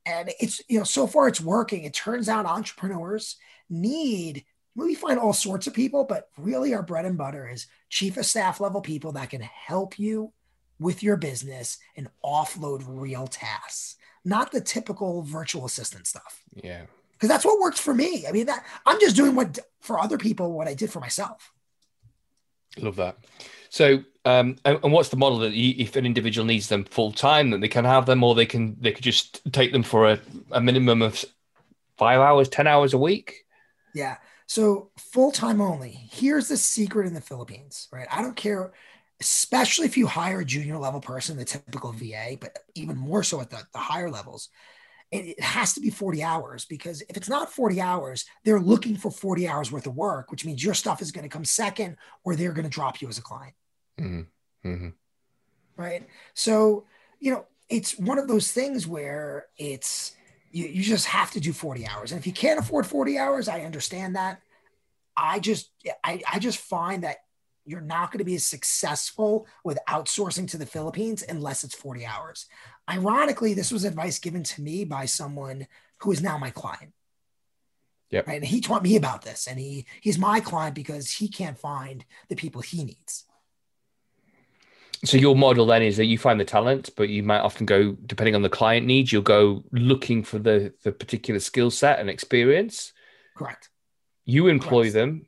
[0.05, 1.85] And it's, you know, so far it's working.
[1.85, 3.37] It turns out entrepreneurs
[3.69, 4.45] need
[4.77, 8.27] we find all sorts of people, but really our bread and butter is chief of
[8.27, 10.33] staff level people that can help you
[10.79, 16.43] with your business and offload real tasks, not the typical virtual assistant stuff.
[16.55, 16.83] Yeah.
[17.13, 18.27] Because that's what works for me.
[18.27, 21.53] I mean, that I'm just doing what for other people what I did for myself.
[22.79, 23.19] Love that.
[23.69, 27.13] So, um, and, and what's the model that you, if an individual needs them full
[27.13, 30.09] time, that they can have them, or they can they could just take them for
[30.09, 30.21] a,
[30.53, 31.25] a minimum of
[31.99, 33.45] five hours, ten hours a week?
[33.95, 34.17] Yeah.
[34.51, 35.91] So full time only.
[36.11, 38.09] Here's the secret in the Philippines, right?
[38.11, 38.73] I don't care,
[39.21, 43.41] especially if you hire a junior level person, the typical VA, but even more so
[43.41, 44.49] at the, the higher levels.
[45.13, 48.97] It, it has to be 40 hours because if it's not 40 hours, they're looking
[48.97, 51.97] for 40 hours worth of work, which means your stuff is going to come second
[52.25, 53.55] or they're going to drop you as a client.
[54.01, 54.69] Mm-hmm.
[54.69, 54.89] Mm-hmm.
[55.77, 56.09] Right.
[56.35, 56.87] So,
[57.21, 60.17] you know, it's one of those things where it's,
[60.51, 62.13] you, you just have to do 40 hours.
[62.13, 64.41] And if you can't afford 40 hours, I understand that.
[65.17, 65.71] I just
[66.05, 67.19] I, I just find that
[67.65, 72.07] you're not going to be as successful with outsourcing to the Philippines unless it's 40
[72.07, 72.47] hours.
[72.89, 75.67] Ironically, this was advice given to me by someone
[75.99, 76.93] who is now my client.
[78.11, 78.23] Yeah.
[78.27, 78.37] Right.
[78.37, 79.47] And he taught me about this.
[79.47, 83.25] And he he's my client because he can't find the people he needs.
[85.05, 87.93] So your model then is that you find the talent, but you might often go,
[88.05, 92.11] depending on the client needs, you'll go looking for the the particular skill set and
[92.11, 92.93] experience.
[93.35, 93.71] Correct.
[94.27, 94.95] You employ Correct.
[94.95, 95.27] them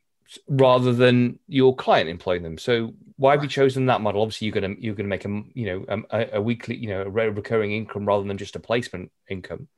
[0.49, 2.59] rather than your client employing them.
[2.59, 4.21] So why have you chosen that model?
[4.21, 7.09] Obviously, you're gonna you're gonna make a you know a, a weekly you know a
[7.09, 9.69] recurring income rather than just a placement income.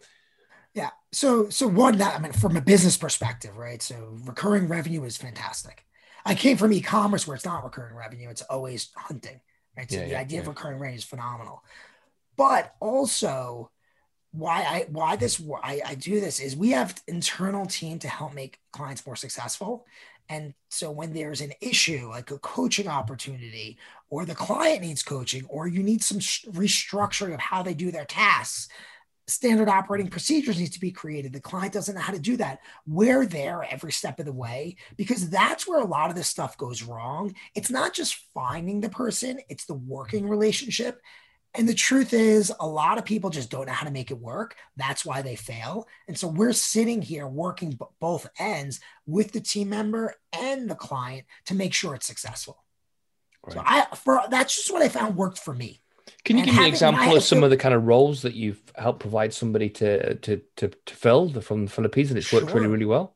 [0.75, 0.91] Yeah.
[1.13, 3.81] So so one that I mean from a business perspective, right?
[3.81, 5.85] So recurring revenue is fantastic.
[6.27, 9.41] I came from e-commerce where it's not recurring revenue; it's always hunting
[9.77, 9.91] right?
[9.91, 10.43] So yeah, the yeah, idea yeah.
[10.43, 11.63] of recurring revenue is phenomenal.
[12.37, 13.71] But also,
[14.33, 18.35] why I why this why I do this is we have internal team to help
[18.35, 19.87] make clients more successful.
[20.29, 25.45] And so when there's an issue like a coaching opportunity, or the client needs coaching,
[25.49, 28.69] or you need some restructuring of how they do their tasks,
[29.27, 31.33] standard operating procedures needs to be created.
[31.33, 32.61] The client doesn't know how to do that.
[32.87, 36.59] We're there every step of the way because that's where a lot of this stuff
[36.59, 37.35] goes wrong.
[37.55, 41.01] It's not just finding the person, it's the working relationship.
[41.57, 44.19] And the truth is, a lot of people just don't know how to make it
[44.19, 44.57] work.
[44.77, 45.87] That's why they fail.
[46.09, 51.27] And so we're sitting here working both ends with the team member and the client
[51.47, 52.65] to make sure it's successful.
[53.45, 53.55] Right.
[53.55, 55.84] So I, for that's just what I found worked for me.
[56.25, 58.62] Can you give me an example of some of the kind of roles that you've
[58.77, 62.61] helped provide somebody to to to, to fill from the Philippines and it's worked sure.
[62.61, 63.14] really really well?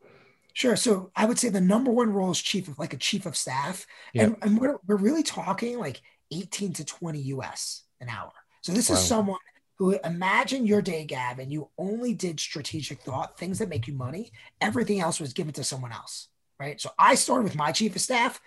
[0.55, 0.77] Sure.
[0.77, 3.37] So I would say the number one role is chief of like a chief of
[3.37, 8.33] staff, and, and we're we're really talking like 18 to 20 US an hour.
[8.63, 8.97] So this wow.
[8.97, 9.39] is someone
[9.77, 11.51] who imagine your day, Gavin.
[11.51, 14.33] You only did strategic thought, things that make you money.
[14.61, 16.81] Everything else was given to someone else, right?
[16.81, 18.41] So I started with my chief of staff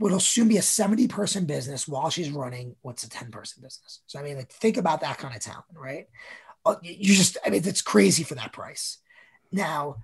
[0.00, 4.00] what'll soon be a 70 person business while she's running what's a 10 person business.
[4.06, 6.06] So, I mean, like, think about that kind of talent, right?
[6.64, 8.98] Uh, you just, I mean, it's crazy for that price.
[9.52, 9.96] Now,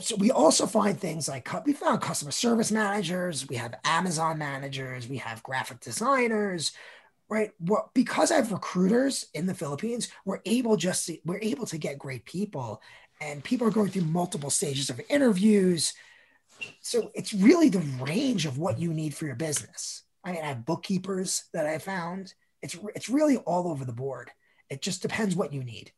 [0.00, 5.06] so we also find things like we found customer service managers, we have Amazon managers,
[5.06, 6.72] we have graphic designers,
[7.28, 7.52] right?
[7.60, 11.78] Well, because I have recruiters in the Philippines, we're able just to, we're able to
[11.78, 12.82] get great people,
[13.20, 15.94] and people are going through multiple stages of interviews
[16.80, 20.02] so it's really the range of what you need for your business.
[20.24, 22.34] I mean, I have bookkeepers that I found.
[22.62, 24.30] It's it's really all over the board.
[24.68, 25.92] It just depends what you need.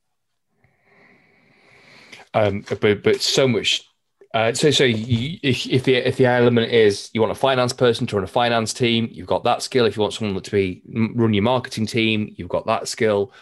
[2.34, 3.84] Um, but but so much.
[4.32, 7.72] Uh, so so you, if if the if the element is you want a finance
[7.72, 9.86] person to run a finance team, you've got that skill.
[9.86, 13.32] If you want someone to be run your marketing team, you've got that skill.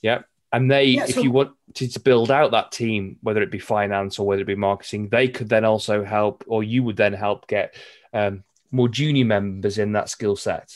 [0.00, 0.22] Yeah,
[0.52, 3.58] and they yeah, so- if you wanted to build out that team, whether it be
[3.58, 7.12] finance or whether it be marketing, they could then also help, or you would then
[7.12, 7.74] help get
[8.12, 10.74] um, more junior members in that skill set.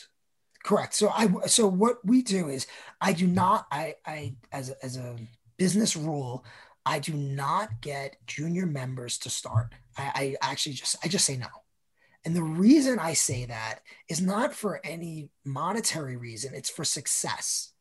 [0.64, 0.94] Correct.
[0.94, 2.66] So I so what we do is
[3.00, 5.16] I do not I I as a, as a
[5.58, 6.44] business rule
[6.84, 9.74] I do not get junior members to start.
[9.98, 11.48] I, I actually just I just say no.
[12.24, 17.72] And the reason I say that is not for any monetary reason, it's for success.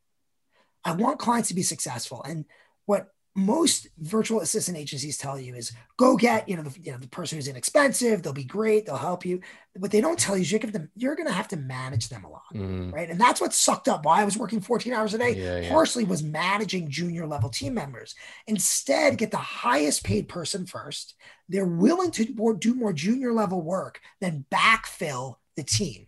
[0.85, 2.23] I want clients to be successful.
[2.23, 2.45] And
[2.85, 6.97] what most virtual assistant agencies tell you is go get you know the, you know
[6.97, 8.23] the person who's inexpensive.
[8.23, 8.85] They'll be great.
[8.85, 9.41] They'll help you.
[9.77, 12.07] What they don't tell you is you're going to you're going to have to manage
[12.07, 12.93] them a lot mm.
[12.93, 13.09] right?
[13.09, 14.05] And that's what sucked up.
[14.05, 15.69] Why i was working 14 hours a day yeah, yeah.
[15.69, 18.15] partially was managing junior level team members.
[18.47, 21.15] Instead get the highest paid person first.
[21.49, 22.25] They're willing to
[22.57, 26.07] do more junior level work than backfill the team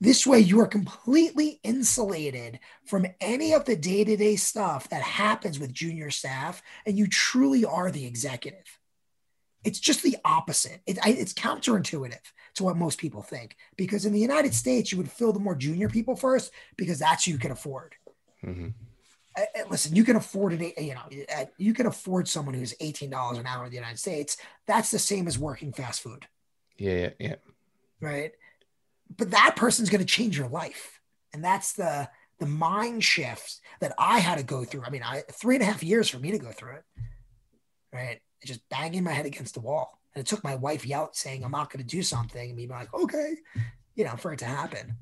[0.00, 5.02] this way, you are completely insulated from any of the day to day stuff that
[5.02, 8.78] happens with junior staff, and you truly are the executive.
[9.64, 10.82] It's just the opposite.
[10.86, 12.20] It, it's counterintuitive
[12.56, 15.54] to what most people think, because in the United States, you would fill the more
[15.54, 17.94] junior people first because that's who you can afford.
[18.44, 18.68] Mm-hmm.
[19.70, 20.78] listen, you can afford it.
[20.78, 24.36] You know, you can afford someone who's eighteen dollars an hour in the United States.
[24.66, 26.26] That's the same as working fast food.
[26.76, 27.36] Yeah, yeah,
[28.00, 28.32] right
[29.14, 31.00] but that person's going to change your life.
[31.32, 34.82] And that's the the mind shifts that i had to go through.
[34.84, 36.84] I mean i three and a half years for me to go through it
[37.92, 38.20] right?
[38.44, 39.98] Just banging my head against the wall.
[40.14, 42.48] And it took my wife yell saying i'm not going to do something.
[42.48, 43.36] And me being like okay
[43.94, 44.96] you know for it to happen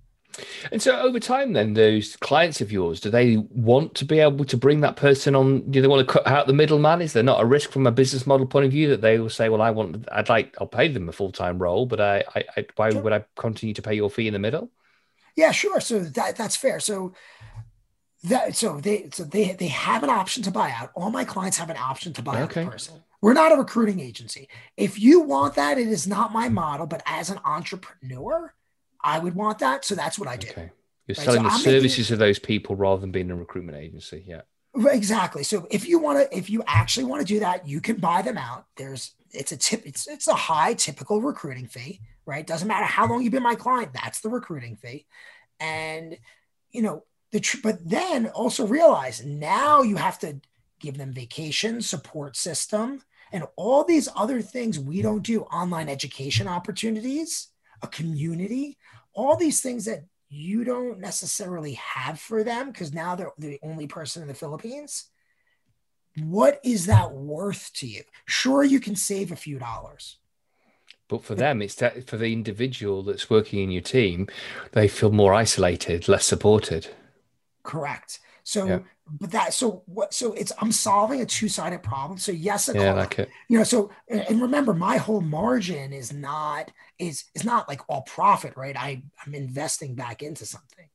[0.73, 4.45] and so over time, then those clients of yours, do they want to be able
[4.45, 5.71] to bring that person on?
[5.71, 7.03] Do they want to cut out the middleman?
[7.03, 9.31] Is there not a risk from a business model point of view that they will
[9.31, 12.25] say, "Well, I want, I'd like, I'll pay them a full time role, but I,
[12.35, 13.03] I, I why sure.
[13.03, 14.71] would I continue to pay your fee in the middle?"
[15.37, 15.81] Yeah, sure.
[15.81, 16.81] So that that's fair.
[16.81, 17.15] So
[18.25, 20.91] that so they so they they have an option to buy out.
[20.95, 22.63] All my clients have an option to buy okay.
[22.63, 23.03] out the person.
[23.21, 24.49] We're not a recruiting agency.
[24.77, 26.87] If you want that, it is not my model.
[26.87, 28.55] But as an entrepreneur
[29.05, 29.85] I would want that.
[29.85, 30.49] So that's what I do.
[30.49, 30.71] Okay.
[31.07, 31.25] You're right?
[31.25, 34.25] selling so the I'm services making, of those people rather than being a recruitment agency.
[34.27, 34.41] Yeah.
[34.75, 35.45] Exactly.
[35.45, 38.23] So if you want to, if you actually want to do that, you can buy
[38.23, 38.67] them out.
[38.77, 42.45] There's, it's a tip, it's, it's a high typical recruiting fee, right?
[42.45, 43.93] Doesn't matter how long you've been my client.
[43.93, 45.07] That's the recruiting fee.
[45.61, 46.19] And,
[46.73, 50.41] you know, the, tr- but then also realize now you have to
[50.81, 55.03] give them vacation support system and all these other things we hmm.
[55.03, 57.49] don't do online education opportunities
[57.85, 58.79] a community,
[59.15, 63.87] all these things that you don't necessarily have for them because now they're the only
[63.87, 65.11] person in the Philippines.
[66.19, 68.03] What is that worth to you?
[68.27, 70.19] Sure, you can save a few dollars.
[71.09, 74.27] But for them, it's that for the individual that's working in your team,
[74.73, 76.89] they feel more isolated, less supported.
[77.63, 78.21] Correct.
[78.43, 78.79] So, yeah.
[79.11, 82.19] But that, so what, so it's, I'm solving a two sided problem.
[82.19, 83.29] So, yes, yeah, like it.
[83.49, 88.03] You know, so, and remember, my whole margin is not, is, is not like all
[88.03, 88.77] profit, right?
[88.77, 90.89] I, I'm investing back into something,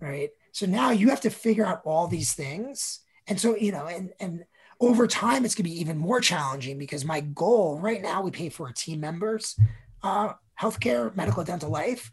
[0.00, 0.30] right?
[0.52, 3.00] So now you have to figure out all these things.
[3.26, 4.44] And so, you know, and, and,
[4.80, 8.30] over time it's going to be even more challenging because my goal right now we
[8.32, 9.56] pay for our team members
[10.02, 12.10] uh, healthcare medical dental life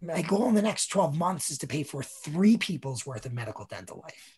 [0.00, 3.32] my goal in the next 12 months is to pay for three people's worth of
[3.32, 4.35] medical dental life.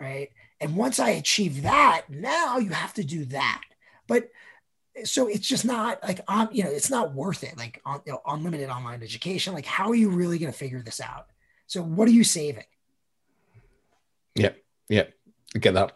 [0.00, 0.30] Right.
[0.60, 3.62] And once I achieve that, now you have to do that.
[4.06, 4.30] But
[5.04, 7.56] so it's just not like, um, you know, it's not worth it.
[7.56, 9.52] Like on, you know, unlimited online education.
[9.52, 11.26] Like, how are you really going to figure this out?
[11.66, 12.64] So, what are you saving?
[14.34, 14.52] Yeah.
[14.88, 15.04] Yeah.
[15.54, 15.92] I get that.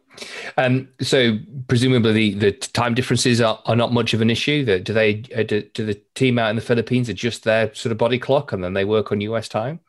[0.56, 1.38] Um, so
[1.68, 4.64] presumably the, the time differences are, are not much of an issue.
[4.64, 7.92] That do they uh, do, do, the team out in the Philippines adjust their sort
[7.92, 9.80] of body clock and then they work on US time?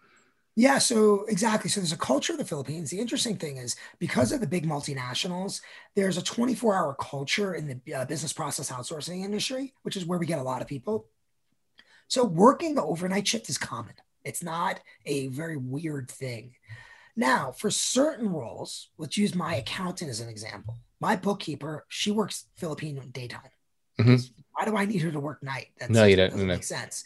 [0.58, 1.70] Yeah, so exactly.
[1.70, 2.90] So there's a culture of the Philippines.
[2.90, 5.60] The interesting thing is because of the big multinationals,
[5.96, 10.18] there's a 24 hour culture in the uh, business process outsourcing industry, which is where
[10.18, 11.08] we get a lot of people.
[12.08, 13.96] So working the overnight shift is common.
[14.24, 16.54] It's not a very weird thing.
[17.18, 20.78] Now, for certain roles, let's use my accountant as an example.
[21.02, 23.42] My bookkeeper, she works Filipino daytime.
[24.00, 24.16] Mm-hmm.
[24.54, 25.68] Why do I need her to work night?
[25.80, 26.32] That no, you don't.
[26.32, 26.54] Doesn't no.
[26.54, 27.04] make sense.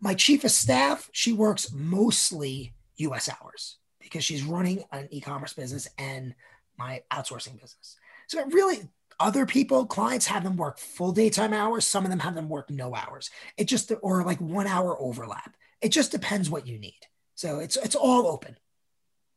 [0.00, 3.28] My chief of staff, she works mostly U.S.
[3.28, 6.34] hours because she's running an e-commerce business and
[6.78, 7.96] my outsourcing business.
[8.26, 8.88] So really,
[9.20, 11.86] other people, clients have them work full daytime hours.
[11.86, 13.30] Some of them have them work no hours.
[13.56, 15.56] It just or like one hour overlap.
[15.80, 17.00] It just depends what you need.
[17.34, 18.56] So it's it's all open.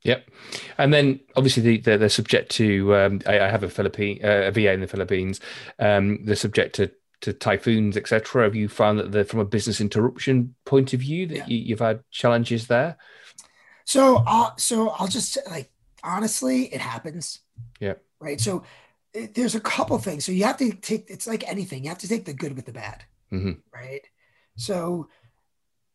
[0.03, 0.29] Yep,
[0.77, 2.95] and then obviously the, they're, subject to.
[2.95, 5.39] Um, I, I, have a Philippine uh, a VA in the Philippines.
[5.79, 6.91] Um, they're subject to
[7.21, 8.43] to typhoons, etc.
[8.43, 11.57] Have you found that from a business interruption point of view that yeah.
[11.57, 12.97] you, have had challenges there?
[13.85, 15.71] So, uh, so I'll just like
[16.03, 17.39] honestly, it happens.
[17.79, 17.95] Yeah.
[18.19, 18.39] Right.
[18.39, 18.63] So
[19.13, 20.25] it, there's a couple things.
[20.25, 21.09] So you have to take.
[21.09, 21.83] It's like anything.
[21.83, 23.03] You have to take the good with the bad.
[23.31, 23.53] Mm-hmm.
[23.73, 24.01] Right.
[24.55, 25.09] So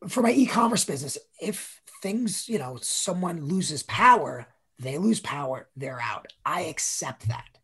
[0.09, 4.47] for my e-commerce business, if things, you know, someone loses power,
[4.79, 6.33] they lose power, they're out.
[6.45, 7.59] I accept that,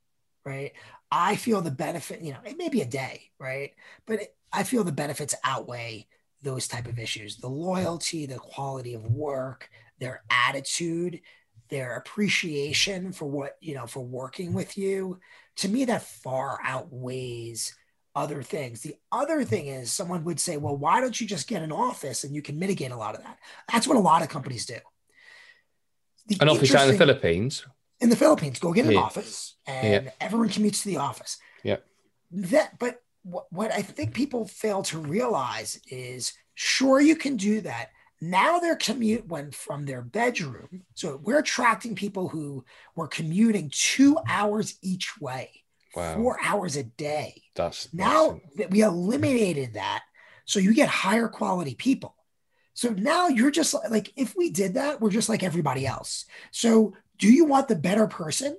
[0.44, 0.72] right?
[1.10, 3.72] I feel the benefit, you know, it may be a day, right?
[4.06, 6.06] But it, I feel the benefits outweigh
[6.42, 7.38] those type of issues.
[7.38, 11.20] The loyalty, the quality of work, their attitude,
[11.68, 15.18] their appreciation for what, you know, for working with you.
[15.56, 17.74] To me, that far outweighs
[18.14, 18.80] other things.
[18.80, 22.24] The other thing is someone would say, well, why don't you just get an office
[22.24, 23.38] and you can mitigate a lot of that?
[23.70, 24.78] That's what a lot of companies do.
[26.28, 27.66] The an office out in the Philippines?
[28.00, 29.00] In the Philippines, go get an yeah.
[29.00, 30.10] office and yeah.
[30.20, 31.38] everyone commutes to the office.
[31.62, 31.76] Yeah.
[32.30, 37.60] That, but what, what I think people fail to realize is sure, you can do
[37.62, 37.90] that.
[38.20, 40.84] Now their commute went from their bedroom.
[40.94, 42.64] So we're attracting people who
[42.94, 45.64] were commuting two hours each way
[45.96, 46.14] wow.
[46.14, 47.42] four hours a day.
[47.54, 50.04] That's now that we eliminated that.
[50.44, 52.14] So you get higher quality people.
[52.74, 56.26] So now you're just like, if we did that, we're just like everybody else.
[56.50, 58.56] So do you want the better person?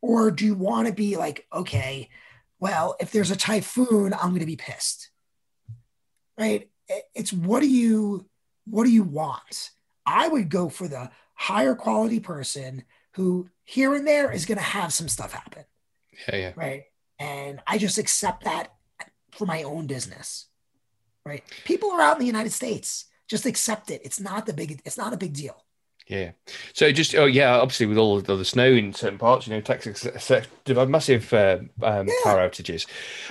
[0.00, 2.08] Or do you want to be like, okay,
[2.60, 5.10] well, if there's a typhoon, I'm going to be pissed.
[6.38, 6.70] Right?
[7.14, 8.26] It's what do you
[8.70, 9.70] what do you want?
[10.06, 14.64] I would go for the higher quality person who here and there is going to
[14.64, 15.64] have some stuff happen.
[16.28, 16.52] Yeah, yeah.
[16.56, 16.84] Right.
[17.18, 18.72] And I just accept that
[19.32, 20.46] for my own business.
[21.24, 21.44] Right.
[21.64, 23.04] People are out in the United States.
[23.28, 24.00] Just accept it.
[24.04, 24.80] It's not the big.
[24.84, 25.62] It's not a big deal.
[26.06, 26.30] Yeah.
[26.72, 29.60] So just oh yeah, obviously with all of the snow in certain parts, you know,
[29.60, 30.06] Texas
[30.66, 32.14] massive uh, um, yeah.
[32.24, 32.86] power outages.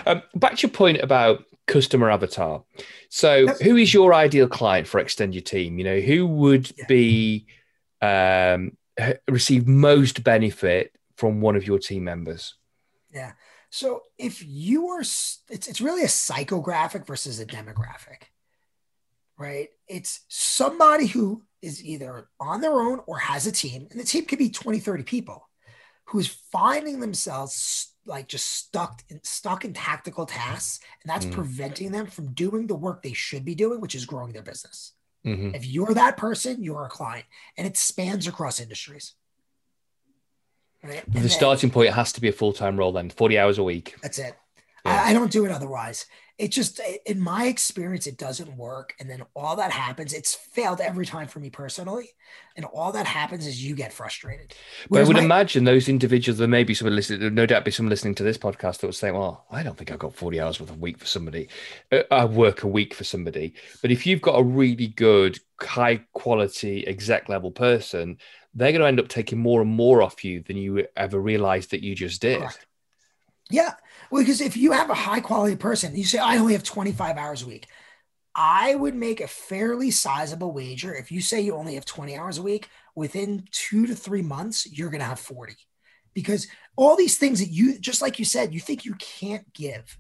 [0.06, 2.64] Um, back to your point about customer avatar.
[3.10, 5.78] So who is your ideal client for extend your team?
[5.78, 6.86] You know, who would yeah.
[6.88, 7.46] be
[8.02, 8.78] um,
[9.30, 12.56] receive most benefit from one of your team members?
[13.14, 13.34] Yeah.
[13.70, 18.24] So if you are, it's it's really a psychographic versus a demographic,
[19.38, 19.70] right?
[19.88, 24.26] It's somebody who is either on their own or has a team, and the team
[24.26, 25.50] could be 20, 30 people,
[26.06, 31.32] who is finding themselves like just stuck in stuck in tactical tasks, and that's mm.
[31.32, 34.94] preventing them from doing the work they should be doing, which is growing their business.
[35.26, 35.56] Mm-hmm.
[35.56, 37.26] If you're that person, you're a client,
[37.58, 39.14] and it spans across industries.
[40.84, 41.04] Right?
[41.08, 43.64] The then, starting point has to be a full time role, then 40 hours a
[43.64, 43.96] week.
[44.02, 44.36] That's it.
[44.86, 45.04] Yeah.
[45.04, 46.06] I, I, don't do it otherwise.
[46.38, 48.94] It just, in my experience, it doesn't work.
[49.00, 52.10] And then all that happens, it's failed every time for me personally.
[52.56, 54.54] And all that happens is you get frustrated.
[54.90, 57.72] but I would my, imagine those individuals, there may be someone listening, no doubt be
[57.72, 60.40] someone listening to this podcast that would say, well, I don't think I've got 40
[60.40, 61.50] hours worth of week for somebody.
[61.92, 63.56] Uh, I work a week for somebody.
[63.82, 68.18] But if you've got a really good, high quality exec level person,
[68.54, 71.72] they're going to end up taking more and more off you than you ever realized
[71.72, 72.40] that you just did.
[72.40, 72.66] Correct.
[73.50, 73.74] Yeah.
[74.10, 77.18] Well, because if you have a high quality person, you say, I only have 25
[77.18, 77.68] hours a week.
[78.36, 80.94] I would make a fairly sizable wager.
[80.94, 84.72] If you say you only have 20 hours a week, within two to three months,
[84.72, 85.56] you're going to have 40.
[86.14, 89.98] Because all these things that you, just like you said, you think you can't give.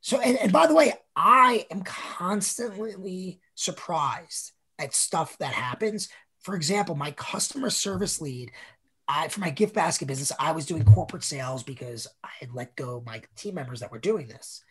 [0.00, 6.08] So, and, and by the way, I am constantly surprised at stuff that happens
[6.48, 8.52] for example, my customer service lead,
[9.08, 12.76] I for my gift basket business, I was doing corporate sales because I had let
[12.76, 14.62] go my team members that were doing this.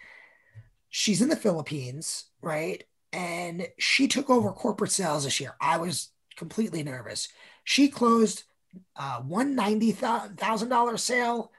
[0.90, 2.84] She's in the Philippines, right?
[3.12, 5.56] And she took over corporate sales this year.
[5.60, 7.30] I was completely nervous.
[7.64, 8.44] She closed
[8.96, 11.52] uh, one ninety thousand dollar sale,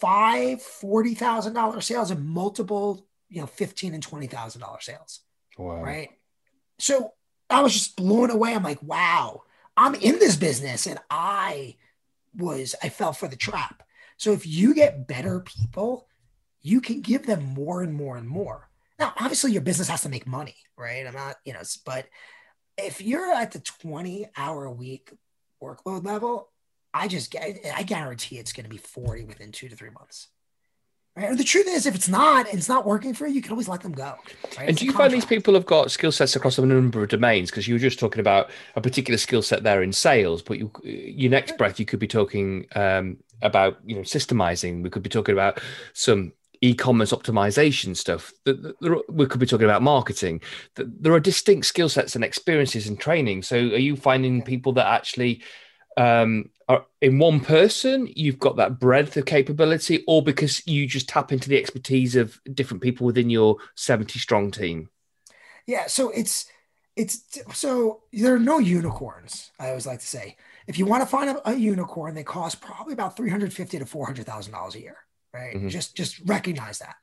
[0.00, 5.20] five forty thousand dollar sales, and multiple you know fifteen and twenty thousand dollar sales.
[5.58, 5.82] Wow.
[5.82, 6.10] Right.
[6.78, 7.12] So
[7.50, 8.54] I was just blown away.
[8.54, 9.42] I'm like, wow.
[9.76, 11.76] I'm in this business and I
[12.36, 13.82] was, I fell for the trap.
[14.16, 16.06] So if you get better people,
[16.62, 18.68] you can give them more and more and more.
[18.98, 21.06] Now, obviously, your business has to make money, right?
[21.06, 22.06] I'm not, you know, but
[22.76, 25.12] if you're at the 20 hour a week
[25.62, 26.50] workload level,
[26.92, 30.28] I just I guarantee it's going to be 40 within two to three months.
[31.20, 31.28] Right?
[31.28, 33.52] And the truth is, if it's not and it's not working for you, you can
[33.52, 34.14] always let them go.
[34.56, 34.68] Right?
[34.68, 37.50] And do you find these people have got skill sets across a number of domains?
[37.50, 40.70] Because you were just talking about a particular skill set there in sales, but you,
[40.82, 44.82] your next breath, you could be talking um, about you know systemizing.
[44.82, 45.60] We could be talking about
[45.92, 48.32] some e-commerce optimization stuff.
[48.46, 50.40] We could be talking about marketing.
[50.74, 53.42] There are distinct skill sets and experiences and training.
[53.42, 55.42] So, are you finding people that actually
[55.96, 56.50] um,
[57.00, 61.48] in one person, you've got that breadth of capability, or because you just tap into
[61.48, 64.88] the expertise of different people within your 70 strong team?
[65.66, 66.46] Yeah, so it's
[66.96, 69.50] it's so there are no unicorns.
[69.58, 70.36] I always like to say,
[70.66, 73.78] if you want to find a, a unicorn, they cost probably about three hundred fifty
[73.78, 74.96] to four hundred thousand dollars a year,
[75.32, 75.54] right?
[75.54, 75.68] Mm-hmm.
[75.68, 76.96] Just just recognize that.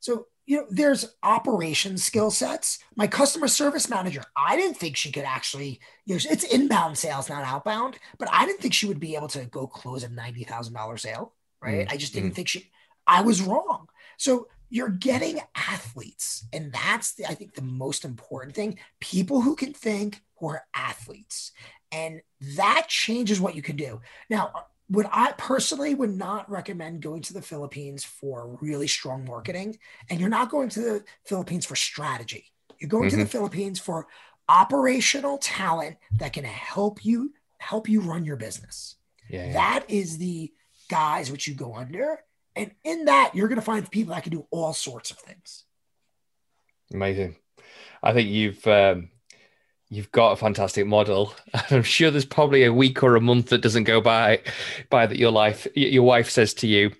[0.00, 2.80] So you know, there's operation skill sets.
[2.96, 7.28] My customer service manager, I didn't think she could actually, you know, it's inbound sales,
[7.28, 10.98] not outbound, but I didn't think she would be able to go close a $90,000
[10.98, 11.86] sale, right?
[11.86, 11.94] Mm-hmm.
[11.94, 12.34] I just didn't mm.
[12.34, 12.68] think she,
[13.06, 13.86] I was wrong.
[14.16, 16.44] So you're getting athletes.
[16.52, 20.64] And that's, the, I think, the most important thing people who can think, who are
[20.74, 21.52] athletes.
[21.92, 22.22] And
[22.56, 24.00] that changes what you can do.
[24.28, 29.78] Now, would I personally would not recommend going to the Philippines for really strong marketing.
[30.08, 32.46] And you're not going to the Philippines for strategy.
[32.78, 33.10] You're going mm-hmm.
[33.10, 33.30] to the mm-hmm.
[33.30, 34.08] Philippines for
[34.48, 38.96] operational talent that can help you help you run your business.
[39.28, 39.52] Yeah, yeah.
[39.52, 40.52] That is the
[40.88, 42.18] guys which you go under.
[42.56, 45.64] And in that, you're going to find people that can do all sorts of things.
[46.92, 47.36] Amazing.
[48.02, 49.10] I think you've um,
[49.90, 51.34] you've got a fantastic model.
[51.70, 54.40] I'm sure there's probably a week or a month that doesn't go by
[54.88, 56.92] by that your life your wife says to you,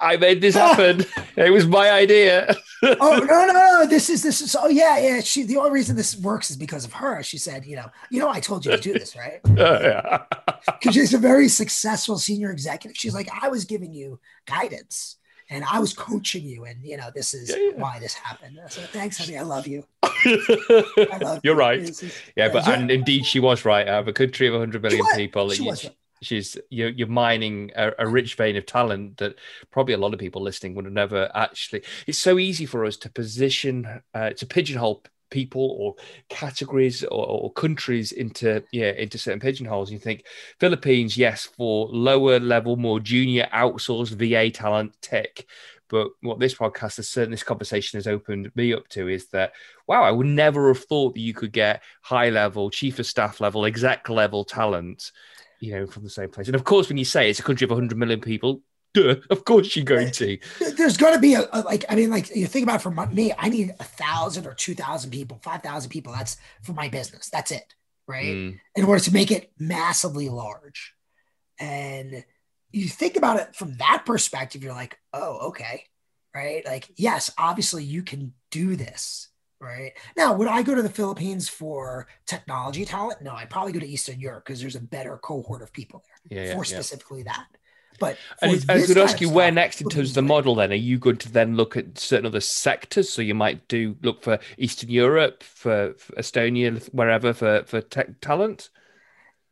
[0.00, 1.04] I made this happen.
[1.36, 2.54] it was my idea.
[2.82, 3.86] oh no, no, no!
[3.86, 4.56] This is this is.
[4.58, 5.20] Oh yeah, yeah.
[5.20, 5.42] She.
[5.42, 7.22] The only reason this works is because of her.
[7.22, 9.42] She said, you know, you know, I told you to do this, right?
[9.42, 9.58] Because
[10.68, 10.90] oh, yeah.
[10.90, 12.96] she's a very successful senior executive.
[12.96, 15.17] She's like, I was giving you guidance
[15.50, 17.70] and I was coaching you, and you know, this is yeah, yeah.
[17.76, 18.58] why this happened.
[18.68, 19.38] So thanks, honey.
[19.38, 19.84] I love you.
[20.02, 21.60] I love You're you.
[21.60, 22.02] right.
[22.36, 23.86] yeah, but and indeed, she was right.
[23.88, 25.88] Out of a country of 100 million people, she was,
[26.22, 29.36] she's you're, you're mining a, a, rich vein of talent that
[29.70, 31.82] probably a lot of people listening would have never actually.
[32.06, 35.94] It's so easy for us to position, uh, to pigeonhole people or
[36.28, 39.90] categories or, or, countries into yeah into certain pigeonholes.
[39.90, 40.24] You think
[40.60, 45.44] Philippines, yes, for lower level, more junior outsourced VA talent tech.
[45.88, 49.52] But what this podcast has certainly this conversation has opened me up to is that
[49.86, 53.40] wow, I would never have thought that you could get high level, chief of staff
[53.40, 55.12] level, exec level talent,
[55.60, 56.48] you know, from the same place.
[56.48, 58.62] And of course, when you say it's a country of 100 million people,
[58.94, 60.38] Duh, of course you're going to.
[60.76, 63.06] There's going to be a, a, like I mean like you think about for my,
[63.06, 66.12] me, I need a thousand or two thousand people, five thousand people.
[66.12, 67.28] That's for my business.
[67.28, 67.74] That's it,
[68.06, 68.34] right?
[68.34, 68.60] Mm.
[68.76, 70.94] In order to make it massively large,
[71.60, 72.24] and
[72.72, 75.84] you think about it from that perspective, you're like, oh, okay,
[76.34, 76.64] right?
[76.64, 79.28] Like yes, obviously you can do this,
[79.60, 79.92] right?
[80.16, 83.20] Now, would I go to the Philippines for technology talent?
[83.20, 86.46] No, I'd probably go to Eastern Europe because there's a better cohort of people there
[86.46, 87.34] yeah, for yeah, specifically yeah.
[87.34, 87.46] that.
[87.98, 90.54] But and I was going to ask you where next in terms of the model.
[90.54, 93.10] Then are you going to then look at certain other sectors?
[93.12, 98.20] So you might do look for Eastern Europe, for, for Estonia, wherever for for tech
[98.20, 98.70] talent.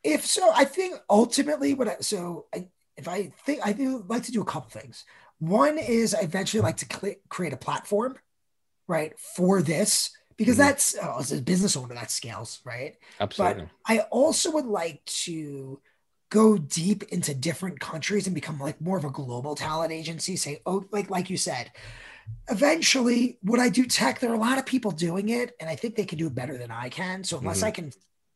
[0.02, 4.22] If so, I think ultimately what I, so I, if I think I do like
[4.24, 5.04] to do a couple things.
[5.38, 8.16] One is I eventually like to cl- create a platform,
[8.88, 10.66] right, for this because mm-hmm.
[10.68, 12.96] that's oh, as a business owner that scales, right?
[13.20, 13.64] Absolutely.
[13.64, 15.80] But I also would like to
[16.30, 20.60] go deep into different countries and become like more of a global talent agency say
[20.66, 21.70] oh like like you said
[22.48, 25.76] eventually would i do tech there are a lot of people doing it and i
[25.76, 27.66] think they can do it better than i can so unless mm-hmm.
[27.66, 27.92] i can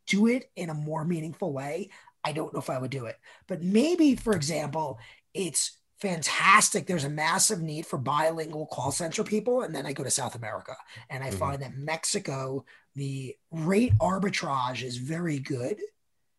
[0.07, 1.91] do it in a more meaningful way
[2.24, 3.18] i don't know if i would do it
[3.49, 4.99] but maybe for example
[5.34, 10.05] it's fantastic there's a massive need for bilingual call center people and then i go
[10.05, 10.76] to south america
[11.11, 11.38] and i mm-hmm.
[11.38, 12.64] find that mexico
[12.95, 15.76] the rate arbitrage is very good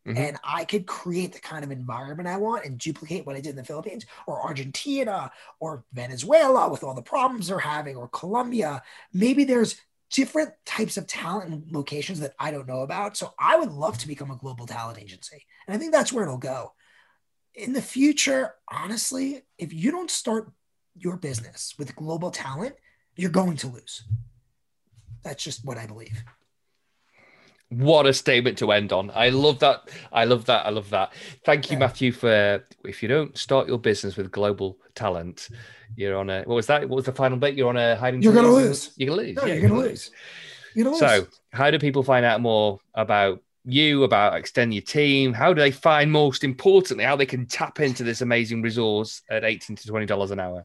[0.06, 0.18] Mm-hmm.
[0.18, 3.50] And I could create the kind of environment I want and duplicate what I did
[3.50, 5.30] in the Philippines or Argentina
[5.60, 8.82] or Venezuela with all the problems they're having or Colombia.
[9.12, 9.80] Maybe there's
[10.10, 13.16] different types of talent and locations that I don't know about.
[13.16, 15.46] So I would love to become a global talent agency.
[15.66, 16.72] And I think that's where it'll go.
[17.54, 20.50] In the future, honestly, if you don't start
[20.96, 22.74] your business with global talent,
[23.14, 24.04] you're going to lose.
[25.22, 26.24] That's just what I believe
[27.78, 29.10] what a statement to end on.
[29.14, 29.88] I love that.
[30.12, 30.66] I love that.
[30.66, 31.12] I love that.
[31.44, 35.48] Thank you, Matthew, for if you don't start your business with global talent,
[35.96, 36.88] you're on a what was that?
[36.88, 37.54] What was the final bit?
[37.54, 38.22] You're on a hiding.
[38.22, 38.92] You're gonna lose.
[38.96, 39.36] You're gonna lose.
[39.36, 40.10] No, yeah, you're, gonna, lose.
[40.74, 41.00] You're gonna lose.
[41.00, 45.32] So, how do people find out more about you, about extend your team?
[45.32, 49.44] How do they find most importantly how they can tap into this amazing resource at
[49.44, 50.64] 18 to 20 dollars an hour?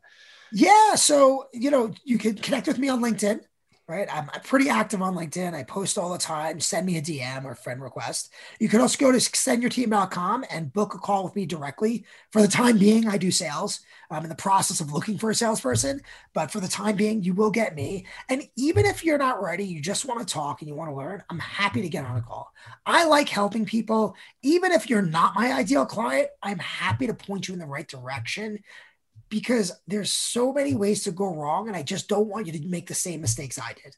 [0.52, 0.96] Yeah.
[0.96, 3.42] So, you know, you can connect with me on LinkedIn
[3.88, 4.08] right?
[4.14, 5.54] I'm, pretty active on LinkedIn.
[5.54, 6.60] I post all the time.
[6.60, 8.32] Send me a DM or friend request.
[8.60, 12.06] You can also go to extendyourteam.com and book a call with me directly.
[12.32, 13.80] For the time being, I do sales.
[14.10, 16.02] I'm in the process of looking for a salesperson,
[16.34, 18.06] but for the time being, you will get me.
[18.30, 20.96] And even if you're not ready, you just want to talk and you want to
[20.96, 22.54] learn, I'm happy to get on a call.
[22.86, 24.16] I like helping people.
[24.44, 27.88] Even if you're not my ideal client, I'm happy to point you in the right
[27.88, 28.60] direction
[29.30, 32.68] because there's so many ways to go wrong and I just don't want you to
[32.68, 33.96] make the same mistakes I did.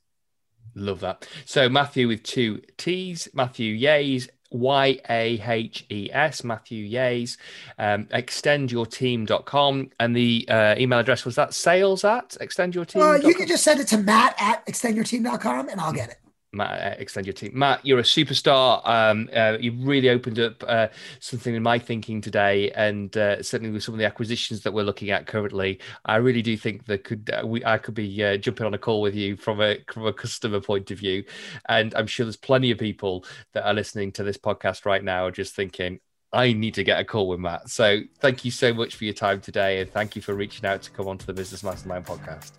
[0.75, 1.27] Love that.
[1.45, 7.37] So Matthew with two T's, Matthew Yahes, Y A H E S, Matthew Yahes,
[7.77, 9.91] um, extendyourteam.com.
[9.99, 13.01] And the uh, email address was that sales at extendyourteam?
[13.01, 16.17] Uh, you can just send it to matt at extendyourteam.com and I'll get it.
[16.51, 17.51] Matt, uh, extend your team.
[17.53, 18.87] Matt, you're a superstar.
[18.87, 20.87] Um, uh, you've really opened up uh,
[21.19, 24.83] something in my thinking today, and uh, certainly with some of the acquisitions that we're
[24.83, 28.65] looking at currently, I really do think that could uh, we I could be jumping
[28.65, 31.23] on a call with you from a from a customer point of view,
[31.67, 35.29] and I'm sure there's plenty of people that are listening to this podcast right now
[35.29, 35.99] just thinking.
[36.31, 37.71] I need to get a call with Matt.
[37.71, 40.83] So, thank you so much for your time today, and thank you for reaching out
[40.83, 42.51] to come onto the Business Mastermind podcast.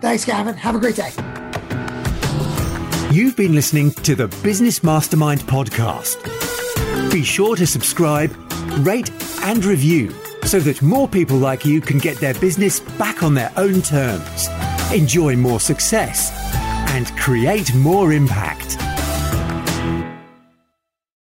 [0.00, 0.54] Thanks, Gavin.
[0.54, 1.65] Have a great day.
[3.16, 6.20] You've been listening to the Business Mastermind podcast.
[7.10, 8.30] Be sure to subscribe,
[8.80, 9.10] rate,
[9.40, 13.50] and review so that more people like you can get their business back on their
[13.56, 14.48] own terms,
[14.92, 16.30] enjoy more success,
[16.90, 18.76] and create more impact.